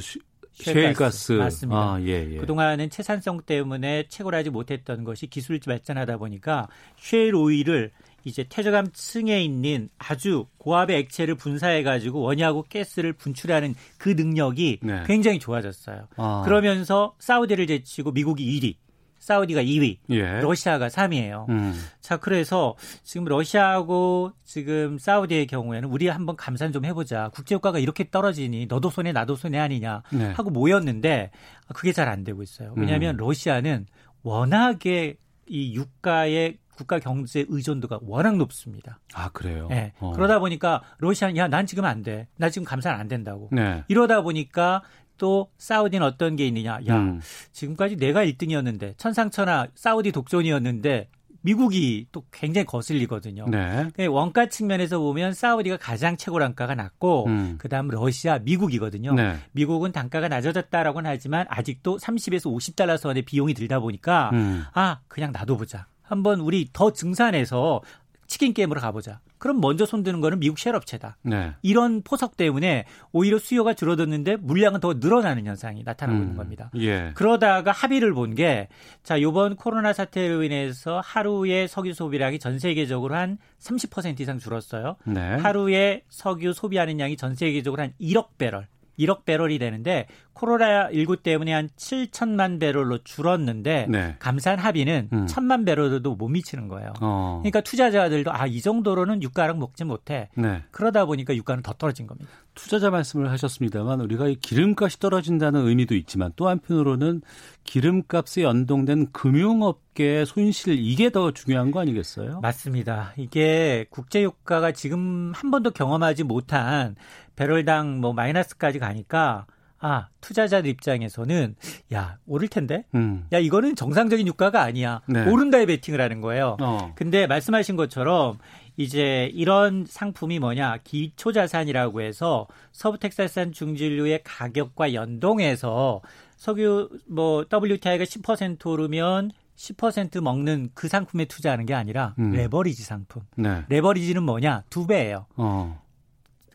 셰일가스 0.59 1.33
맞습니다. 1.33 1.79
아, 1.79 2.01
예, 2.01 2.27
예. 2.31 2.37
그동안은 2.37 2.89
채산성 2.89 3.41
때문에 3.45 4.05
채굴하지 4.09 4.49
못했던 4.49 5.03
것이 5.03 5.27
기술 5.27 5.59
발전하다 5.59 6.17
보니까 6.17 6.67
셰일 6.97 7.35
오일을 7.35 7.91
이제 8.25 8.45
퇴적암층에 8.47 9.41
있는 9.41 9.89
아주 9.97 10.45
고압의 10.57 10.97
액체를 10.97 11.35
분사해 11.35 11.83
가지고 11.83 12.21
원유하고 12.21 12.65
가스를 12.71 13.13
분출하는 13.13 13.75
그 13.97 14.09
능력이 14.09 14.79
네. 14.81 15.03
굉장히 15.05 15.39
좋아졌어요. 15.39 16.07
아. 16.17 16.43
그러면서 16.45 17.15
사우디를 17.19 17.67
제치고 17.67 18.11
미국이 18.11 18.59
1위, 18.59 18.75
사우디가 19.19 19.61
2위, 19.63 19.97
예. 20.09 20.39
러시아가 20.39 20.87
3위예요. 20.87 21.47
음. 21.49 21.73
자, 22.01 22.17
그래서 22.17 22.75
지금 23.03 23.25
러시아하고 23.25 24.31
지금 24.43 24.97
사우디의 24.97 25.47
경우에는 25.47 25.89
우리 25.89 26.07
한번 26.07 26.35
감산 26.35 26.71
좀 26.71 26.85
해보자. 26.85 27.29
국제유가가 27.29 27.79
이렇게 27.79 28.09
떨어지니 28.09 28.65
너도 28.67 28.89
손해 28.89 29.11
나도 29.11 29.35
손해 29.35 29.59
아니냐 29.59 30.03
네. 30.11 30.31
하고 30.31 30.49
모였는데 30.49 31.31
그게 31.75 31.91
잘 31.91 32.09
안 32.09 32.23
되고 32.23 32.41
있어요. 32.41 32.73
왜냐하면 32.75 33.15
음. 33.15 33.17
러시아는 33.17 33.85
워낙에 34.23 35.15
이 35.47 35.75
유가의 35.75 36.57
국가 36.75 36.97
경제 36.99 37.45
의존도가 37.49 37.99
워낙 38.03 38.37
높습니다. 38.37 38.99
아 39.13 39.29
그래요? 39.29 39.67
네. 39.69 39.91
어. 39.99 40.13
그러다 40.13 40.39
보니까 40.39 40.81
러시아는 40.99 41.35
야난 41.35 41.65
지금 41.65 41.83
안 41.83 42.03
돼. 42.03 42.27
나 42.37 42.49
지금 42.49 42.65
감산 42.65 42.97
안 42.97 43.07
된다고. 43.09 43.49
네. 43.51 43.83
이러다 43.89 44.21
보니까 44.21 44.81
또 45.19 45.51
사우디는 45.59 46.05
어떤 46.05 46.35
게 46.35 46.47
있느냐? 46.47 46.79
야 46.87 46.97
음. 46.97 47.21
지금까지 47.51 47.97
내가 47.97 48.25
1등이었는데 48.25 48.97
천상천하 48.97 49.67
사우디 49.75 50.11
독존이었는데 50.11 51.09
미국이 51.41 52.07
또 52.11 52.23
굉장히 52.31 52.65
거슬리거든요. 52.65 53.47
네. 53.47 53.87
그 53.93 54.05
원가 54.07 54.47
측면에서 54.47 54.99
보면 54.99 55.33
사우디가 55.33 55.77
가장 55.77 56.17
최고 56.17 56.39
단가가 56.39 56.75
낮고 56.75 57.27
음. 57.27 57.55
그다음 57.59 57.87
러시아, 57.87 58.39
미국이거든요. 58.39 59.13
네. 59.13 59.35
미국은 59.51 59.91
단가가 59.91 60.27
낮아졌다라고는 60.27 61.09
하지만 61.09 61.45
아직도 61.49 61.97
30에서 61.97 62.53
50달러 62.53 62.97
선의 62.97 63.23
비용이 63.23 63.53
들다 63.53 63.79
보니까 63.79 64.31
음. 64.33 64.63
아 64.73 64.99
그냥 65.07 65.31
놔둬보자. 65.31 65.87
한번 66.01 66.39
우리 66.39 66.67
더 66.73 66.91
증산해서 66.91 67.81
치킨 68.27 68.53
게임으로 68.53 68.81
가보자. 68.81 69.19
그럼 69.39 69.59
먼저 69.61 69.85
손드는 69.85 70.21
거는 70.21 70.39
미국 70.39 70.59
쉘업체다. 70.59 71.17
네. 71.23 71.53
이런 71.63 72.01
포석 72.03 72.37
때문에 72.37 72.85
오히려 73.11 73.39
수요가 73.39 73.73
줄어들는데 73.73 74.35
물량은 74.35 74.79
더 74.81 74.93
늘어나는 74.95 75.45
현상이 75.45 75.81
나타나고 75.83 76.17
음, 76.19 76.21
있는 76.23 76.35
겁니다. 76.37 76.69
예. 76.75 77.11
그러다가 77.15 77.71
합의를 77.71 78.13
본 78.13 78.35
게 78.35 78.67
자, 79.01 79.21
요번 79.21 79.55
코로나 79.55 79.91
사태로 79.93 80.43
인해서 80.43 81.01
하루에 81.03 81.65
석유 81.67 81.93
소비량이 81.93 82.37
전 82.37 82.59
세계적으로 82.59 83.15
한 83.15 83.37
30% 83.59 84.19
이상 84.19 84.37
줄었어요. 84.37 84.97
네. 85.05 85.19
하루에 85.37 86.03
석유 86.09 86.53
소비하는 86.53 86.99
양이 86.99 87.17
전 87.17 87.33
세계적으로 87.33 87.81
한 87.81 87.93
1억 87.99 88.37
배럴 88.37 88.67
1억 88.99 89.23
배럴이 89.25 89.57
되는데 89.59 90.05
코로나19 90.33 91.21
때문에 91.23 91.53
한 91.53 91.69
7천만 91.75 92.59
배럴로 92.59 92.99
줄었는데 93.03 93.87
네. 93.89 94.15
감산 94.19 94.57
합의는 94.59 95.09
음. 95.11 95.25
1천만 95.25 95.65
배럴도 95.65 96.15
못 96.15 96.27
미치는 96.29 96.67
거예요. 96.67 96.93
어. 97.01 97.39
그러니까 97.41 97.61
투자자들도 97.61 98.31
아 98.33 98.49
이 98.49 98.61
정도로는 98.61 99.21
유가랑 99.21 99.59
먹지 99.59 99.83
못해. 99.83 100.27
네. 100.35 100.63
그러다 100.71 101.05
보니까 101.05 101.35
유가는 101.35 101.61
더 101.61 101.73
떨어진 101.73 102.07
겁니다. 102.07 102.29
투자자 102.55 102.89
말씀을 102.89 103.29
하셨습니다만 103.31 104.01
우리가 104.01 104.27
이 104.27 104.35
기름값이 104.35 104.99
떨어진다는 104.99 105.67
의미도 105.67 105.95
있지만 105.95 106.31
또 106.35 106.49
한편으로는 106.49 107.21
기름값에 107.63 108.41
연동된 108.43 109.11
금융업계의 109.11 110.25
손실 110.25 110.77
이게 110.79 111.09
더 111.11 111.31
중요한 111.31 111.69
거 111.71 111.79
아니겠어요? 111.79 112.39
맞습니다. 112.41 113.13
이게 113.17 113.85
국제유가가 113.91 114.71
지금 114.71 115.31
한 115.35 115.51
번도 115.51 115.71
경험하지 115.71 116.23
못한 116.23 116.95
배럴당 117.39 118.01
뭐 118.01 118.11
마이너스까지 118.11 118.79
가니까 118.79 119.45
아 119.79 120.09
투자자들 120.19 120.69
입장에서는 120.69 121.55
야 121.93 122.17
오를 122.27 122.49
텐데 122.49 122.83
음. 122.95 123.25
야 123.31 123.39
이거는 123.39 123.77
정상적인 123.77 124.27
유가가 124.27 124.61
아니야 124.61 124.99
네. 125.07 125.25
오른다에 125.25 125.65
베팅을 125.65 126.01
하는 126.01 126.19
거예요. 126.19 126.57
어. 126.59 126.91
근데 126.95 127.27
말씀하신 127.27 127.77
것처럼 127.77 128.39
이제 128.75 129.31
이런 129.33 129.85
상품이 129.87 130.39
뭐냐 130.39 130.79
기초 130.83 131.31
자산이라고 131.31 132.01
해서 132.01 132.45
서부 132.73 132.99
텍사스산 132.99 133.53
중질유의 133.53 134.23
가격과 134.25 134.93
연동해서 134.93 136.01
석유 136.35 136.89
뭐 137.07 137.45
WTI가 137.49 138.03
10% 138.03 138.65
오르면 138.65 139.31
10% 139.55 140.21
먹는 140.21 140.71
그 140.73 140.89
상품에 140.89 141.23
투자하는 141.23 141.65
게 141.65 141.73
아니라 141.73 142.15
음. 142.19 142.31
레버리지 142.31 142.83
상품. 142.83 143.21
네. 143.37 143.63
레버리지는 143.69 144.23
뭐냐? 144.23 144.63
두 144.69 144.87
배예요. 144.87 145.25
어. 145.37 145.81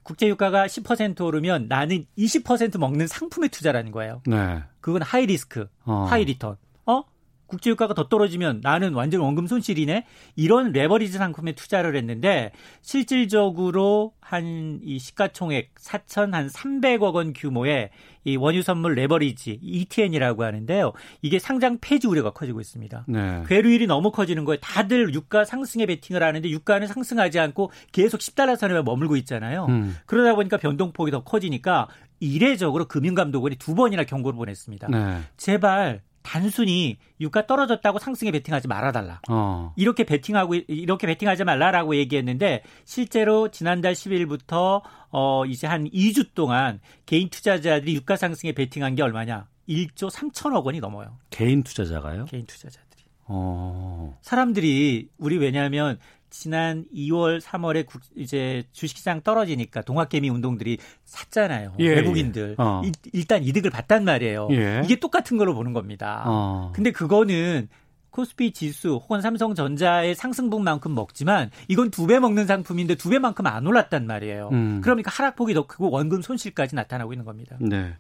국제 0.05 0.29
유가가 0.29 0.67
10% 0.67 1.21
오르면 1.25 1.67
나는 1.69 2.07
20% 2.17 2.79
먹는 2.79 3.09
상품에 3.09 3.49
투자라는 3.49 3.91
거예요. 3.91 4.23
네. 4.27 4.63
그건 4.81 5.03
high 5.03 5.27
risk, 5.27 5.67
어. 5.85 6.07
high 6.09 6.25
return. 6.25 6.57
어? 6.87 7.03
국제유가가 7.47 7.95
더 7.95 8.09
떨어지면 8.09 8.61
나는 8.63 8.95
완전 8.95 9.21
원금 9.21 9.47
손실이네. 9.47 10.07
이런 10.37 10.73
레버리지 10.73 11.19
상품에 11.19 11.53
투자를 11.53 11.97
했는데 11.97 12.53
실질적으로 12.83 14.13
한 14.21 14.45
이 14.85 14.99
시가총액 14.99 15.75
4천 15.75 16.33
한 16.33 16.49
3 16.49 16.81
0 16.83 16.99
0억 16.99 17.15
원 17.15 17.33
규모의 17.33 17.91
이 18.25 18.37
원유 18.37 18.63
선물 18.63 18.95
레버리지 18.95 19.59
ETN이라고 19.63 20.45
하는데요. 20.45 20.93
이게 21.23 21.39
상장 21.39 21.79
폐지 21.81 22.07
우려가 22.07 22.31
커지고 22.31 22.61
있습니다. 22.61 23.05
네. 23.09 23.43
괴리율이 23.47 23.87
너무 23.87 24.11
커지는 24.11 24.45
거예요. 24.45 24.59
다들 24.61 25.13
유가 25.15 25.45
상승에 25.45 25.87
베팅을 25.87 26.23
하는데 26.23 26.49
유가는 26.49 26.87
상승하지 26.87 27.39
않고 27.39 27.71
계속 27.93 28.19
10달러 28.21 28.57
선에 28.57 28.81
머물고 28.83 29.17
있잖아요. 29.17 29.67
음. 29.69 29.97
그러다 30.07 30.35
보니까 30.35 30.57
변동폭이 30.57 31.11
더 31.11 31.23
커지니까 31.23 31.89
이례적으로 32.21 32.87
금융감독원이 32.87 33.57
두 33.57 33.75
번이나 33.75 34.05
경고를 34.05 34.37
보냈습니다. 34.37 34.89
네. 34.89 35.19
제발 35.37 36.01
단순히 36.25 36.97
유가 37.21 37.47
떨어졌다고 37.47 37.99
상승에 38.01 38.33
베팅하지 38.33 38.67
말아달라. 38.67 39.21
어. 39.29 39.73
이렇게 39.77 40.05
베팅하고 40.05 40.55
이렇게 40.67 41.07
베팅하지 41.07 41.45
말라라고 41.45 41.95
얘기했는데 41.97 42.63
실제로 42.85 43.51
지난달 43.51 43.93
10일부터 43.93 44.83
어 45.11 45.45
이제 45.47 45.67
한 45.67 45.85
2주 45.91 46.35
동안 46.35 46.81
개인 47.07 47.29
투자자들이 47.29 47.95
유가 47.95 48.17
상승에 48.17 48.53
베팅한 48.53 48.97
게 48.97 49.03
얼마냐? 49.03 49.47
1조 49.69 50.11
3천억 50.11 50.65
원이 50.65 50.81
넘어요. 50.81 51.19
개인 51.31 51.63
투자자가요? 51.63 52.25
개인 52.25 52.47
투자자들이. 52.47 53.05
어. 53.27 54.19
사람들이 54.23 55.09
우리 55.19 55.37
왜냐하면 55.37 55.99
지난 56.37 56.85
2월, 56.93 57.41
3월에 57.41 57.87
국, 57.87 58.03
이제 58.17 58.65
주식시장 58.73 59.21
떨어지니까 59.23 59.83
동학개미 59.83 60.29
운동들이 60.31 60.79
샀잖아요. 61.05 61.75
예, 61.79 61.91
외국인들. 61.91 62.57
예. 62.59 62.63
어. 62.63 62.83
이, 62.85 62.91
일단 63.13 63.45
이득을 63.45 63.71
봤단 63.71 64.05
말이에요. 64.05 64.49
예. 64.51 64.83
이게 64.85 64.97
똑같은 64.97 65.37
걸로 65.37 65.55
보는 65.55 65.73
겁니다. 65.73 66.25
어. 66.27 66.73
근데 66.75 66.91
그거는 66.91 67.69
코스피 68.11 68.53
지수 68.53 68.95
혹은 68.97 69.21
삼성전자의 69.21 70.17
상승분만큼 70.17 70.93
먹지만 70.95 71.51
이건 71.69 71.91
두 71.91 72.07
배 72.09 72.19
먹는 72.19 72.47
상품인데 72.47 72.97
두 72.97 73.11
배만큼 73.11 73.47
안 73.47 73.65
올랐단 73.67 74.05
말이에요. 74.07 74.51
음. 74.53 74.81
그러니까 74.83 75.13
하락폭이 75.15 75.55
더 75.55 75.67
크고 75.69 75.91
원금 75.91 76.23
손실까지 76.23 76.75
나타나고 76.75 77.13
있는 77.13 77.25
겁니다. 77.25 77.57
네. 77.61 77.95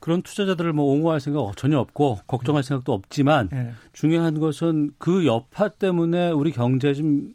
그런 0.00 0.22
투자자들을 0.22 0.72
뭐 0.72 0.86
옹호할 0.86 1.20
생각 1.20 1.54
전혀 1.56 1.78
없고 1.78 2.20
걱정할 2.26 2.62
생각도 2.62 2.92
없지만 2.94 3.48
네. 3.50 3.72
중요한 3.92 4.38
것은 4.40 4.92
그 4.98 5.26
여파 5.26 5.68
때문에 5.68 6.30
우리 6.30 6.50
경제 6.52 6.94
좀 6.94 7.34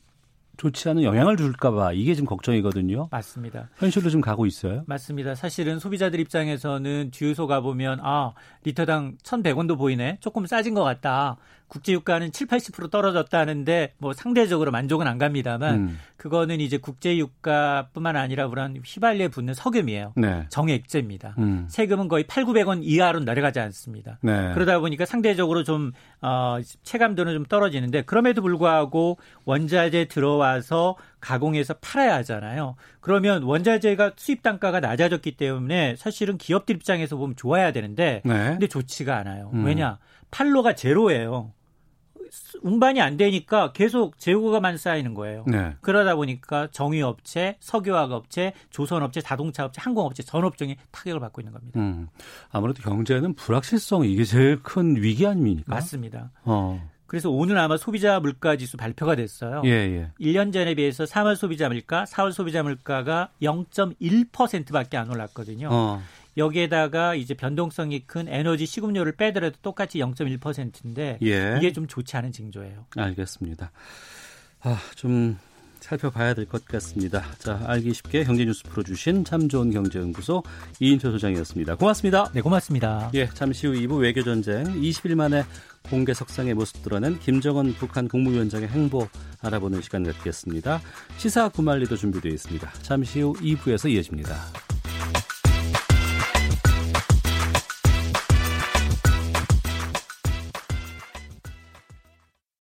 좋지 0.63 0.87
않은 0.89 1.03
영향을 1.03 1.35
줄까봐 1.35 1.91
이게 1.91 2.15
지금 2.15 2.25
걱정이거든요. 2.25 3.09
맞습니다. 3.11 3.67
현실로 3.75 4.09
좀 4.09 4.21
가고 4.21 4.45
있어요. 4.45 4.83
맞습니다. 4.87 5.35
사실은 5.35 5.77
소비자들 5.77 6.21
입장에서는 6.21 7.11
주유소 7.11 7.47
가보면 7.47 7.99
아 8.01 8.33
리터당 8.63 9.17
1,100원도 9.23 9.77
보이네. 9.77 10.19
조금 10.21 10.45
싸진 10.45 10.73
것 10.73 10.83
같다. 10.83 11.35
국제유가는 11.73 12.31
7, 12.31 12.47
80% 12.47 12.91
떨어졌다는데 12.91 13.93
뭐 13.97 14.13
상대적으로 14.13 14.69
만족은 14.71 15.07
안 15.07 15.17
갑니다만 15.17 15.75
음. 15.75 15.99
그거는 16.17 16.61
이제 16.61 16.77
국제유가뿐만 16.77 18.15
아니라 18.15 18.47
그런 18.47 18.77
휘발유에 18.85 19.29
붙는 19.29 19.55
석유이에요. 19.55 20.13
네. 20.15 20.45
정액제입니다. 20.49 21.35
음. 21.39 21.65
세금은 21.67 22.07
거의 22.07 22.25
8, 22.25 22.45
900원 22.45 22.81
이하로 22.83 23.21
내려가지 23.21 23.59
않습니다. 23.59 24.19
네. 24.21 24.53
그러다 24.53 24.79
보니까 24.79 25.05
상대적으로 25.05 25.63
좀 25.63 25.91
어, 26.21 26.59
체감도는 26.83 27.33
좀 27.33 27.45
떨어지는데 27.45 28.03
그럼에도 28.03 28.41
불구하고 28.41 29.17
원자재 29.45 30.05
들어와서 30.05 30.95
가공해서 31.19 31.73
팔아야 31.75 32.15
하잖아요. 32.17 32.75
그러면 32.99 33.43
원자재가 33.43 34.11
수입 34.15 34.43
단가가 34.43 34.79
낮아졌기 34.79 35.37
때문에 35.37 35.95
사실은 35.97 36.37
기업들 36.37 36.75
입장에서 36.75 37.17
보면 37.17 37.35
좋아야 37.35 37.71
되는데 37.71 38.21
네. 38.23 38.33
근데 38.51 38.67
좋지가 38.67 39.17
않아요. 39.17 39.49
음. 39.53 39.65
왜냐? 39.65 39.97
팔로가 40.31 40.73
제로예요. 40.75 41.53
운반이 42.61 43.01
안 43.01 43.17
되니까 43.17 43.71
계속 43.73 44.17
재고가만 44.19 44.77
쌓이는 44.77 45.13
거예요. 45.13 45.43
네. 45.47 45.75
그러다 45.81 46.15
보니까 46.15 46.67
정유업체, 46.71 47.57
석유화학업체, 47.59 48.53
조선업체, 48.69 49.21
자동차업체, 49.21 49.81
항공업체, 49.81 50.23
전업종이 50.23 50.77
타격을 50.91 51.19
받고 51.19 51.41
있는 51.41 51.53
겁니다. 51.53 51.79
음, 51.79 52.07
아무래도 52.51 52.81
경제는 52.83 53.33
불확실성 53.35 54.05
이게 54.05 54.23
제일 54.23 54.61
큰 54.61 54.95
위기 54.95 55.25
아닙니까? 55.25 55.63
맞습니다. 55.67 56.31
어. 56.43 56.89
그래서 57.13 57.29
오늘 57.29 57.59
아마 57.59 57.77
소비자 57.77 58.19
물가 58.19 58.55
지수 58.55 58.75
발표가 58.75 59.15
됐어요. 59.15 59.61
예, 59.65 59.69
예. 59.69 60.11
1년 60.19 60.51
전에 60.51 60.73
비해서 60.73 61.03
3월 61.03 61.35
소비자 61.35 61.69
물가, 61.69 62.05
4월 62.05 62.31
소비자 62.31 62.63
물가가 62.63 63.29
0.1%밖에 63.39 64.97
안 64.97 65.11
올랐거든요. 65.11 65.69
어. 65.71 66.01
여기에다가 66.37 67.15
이제 67.15 67.33
변동성이 67.33 68.01
큰 68.07 68.27
에너지 68.27 68.65
식음료를 68.65 69.15
빼더라도 69.15 69.57
똑같이 69.61 69.99
0.1%인데 69.99 71.17
예. 71.23 71.55
이게 71.57 71.71
좀 71.71 71.87
좋지 71.87 72.17
않은 72.17 72.31
징조예요. 72.31 72.85
알겠습니다. 72.95 73.71
아, 74.61 74.77
좀 74.95 75.37
살펴봐야 75.79 76.33
될 76.33 76.45
것 76.45 76.63
같습니다. 76.65 77.21
자, 77.39 77.59
알기 77.65 77.93
쉽게 77.93 78.23
경제 78.23 78.45
뉴스 78.45 78.63
풀어주신 78.63 79.25
참 79.25 79.49
좋은 79.49 79.69
경제연구소 79.69 80.41
이인철 80.79 81.11
소장이었습니다. 81.11 81.75
고맙습니다. 81.75 82.31
네, 82.33 82.39
고맙습니다. 82.39 83.11
예, 83.15 83.27
잠시 83.27 83.67
후 83.67 83.73
2부 83.73 83.99
외교전쟁 84.01 84.63
20일 84.63 85.15
만에 85.15 85.43
공개 85.89 86.13
석상의 86.13 86.53
모습 86.53 86.81
드러낸 86.83 87.19
김정은 87.19 87.73
북한 87.73 88.07
국무위원장의 88.07 88.69
행보 88.69 89.09
알아보는 89.41 89.81
시간 89.81 90.03
갖겠습니다. 90.03 90.79
시사 91.17 91.49
구말리도 91.49 91.97
준비되어 91.97 92.31
있습니다. 92.31 92.71
잠시 92.81 93.19
후 93.19 93.33
2부에서 93.33 93.91
이어집니다. 93.91 94.33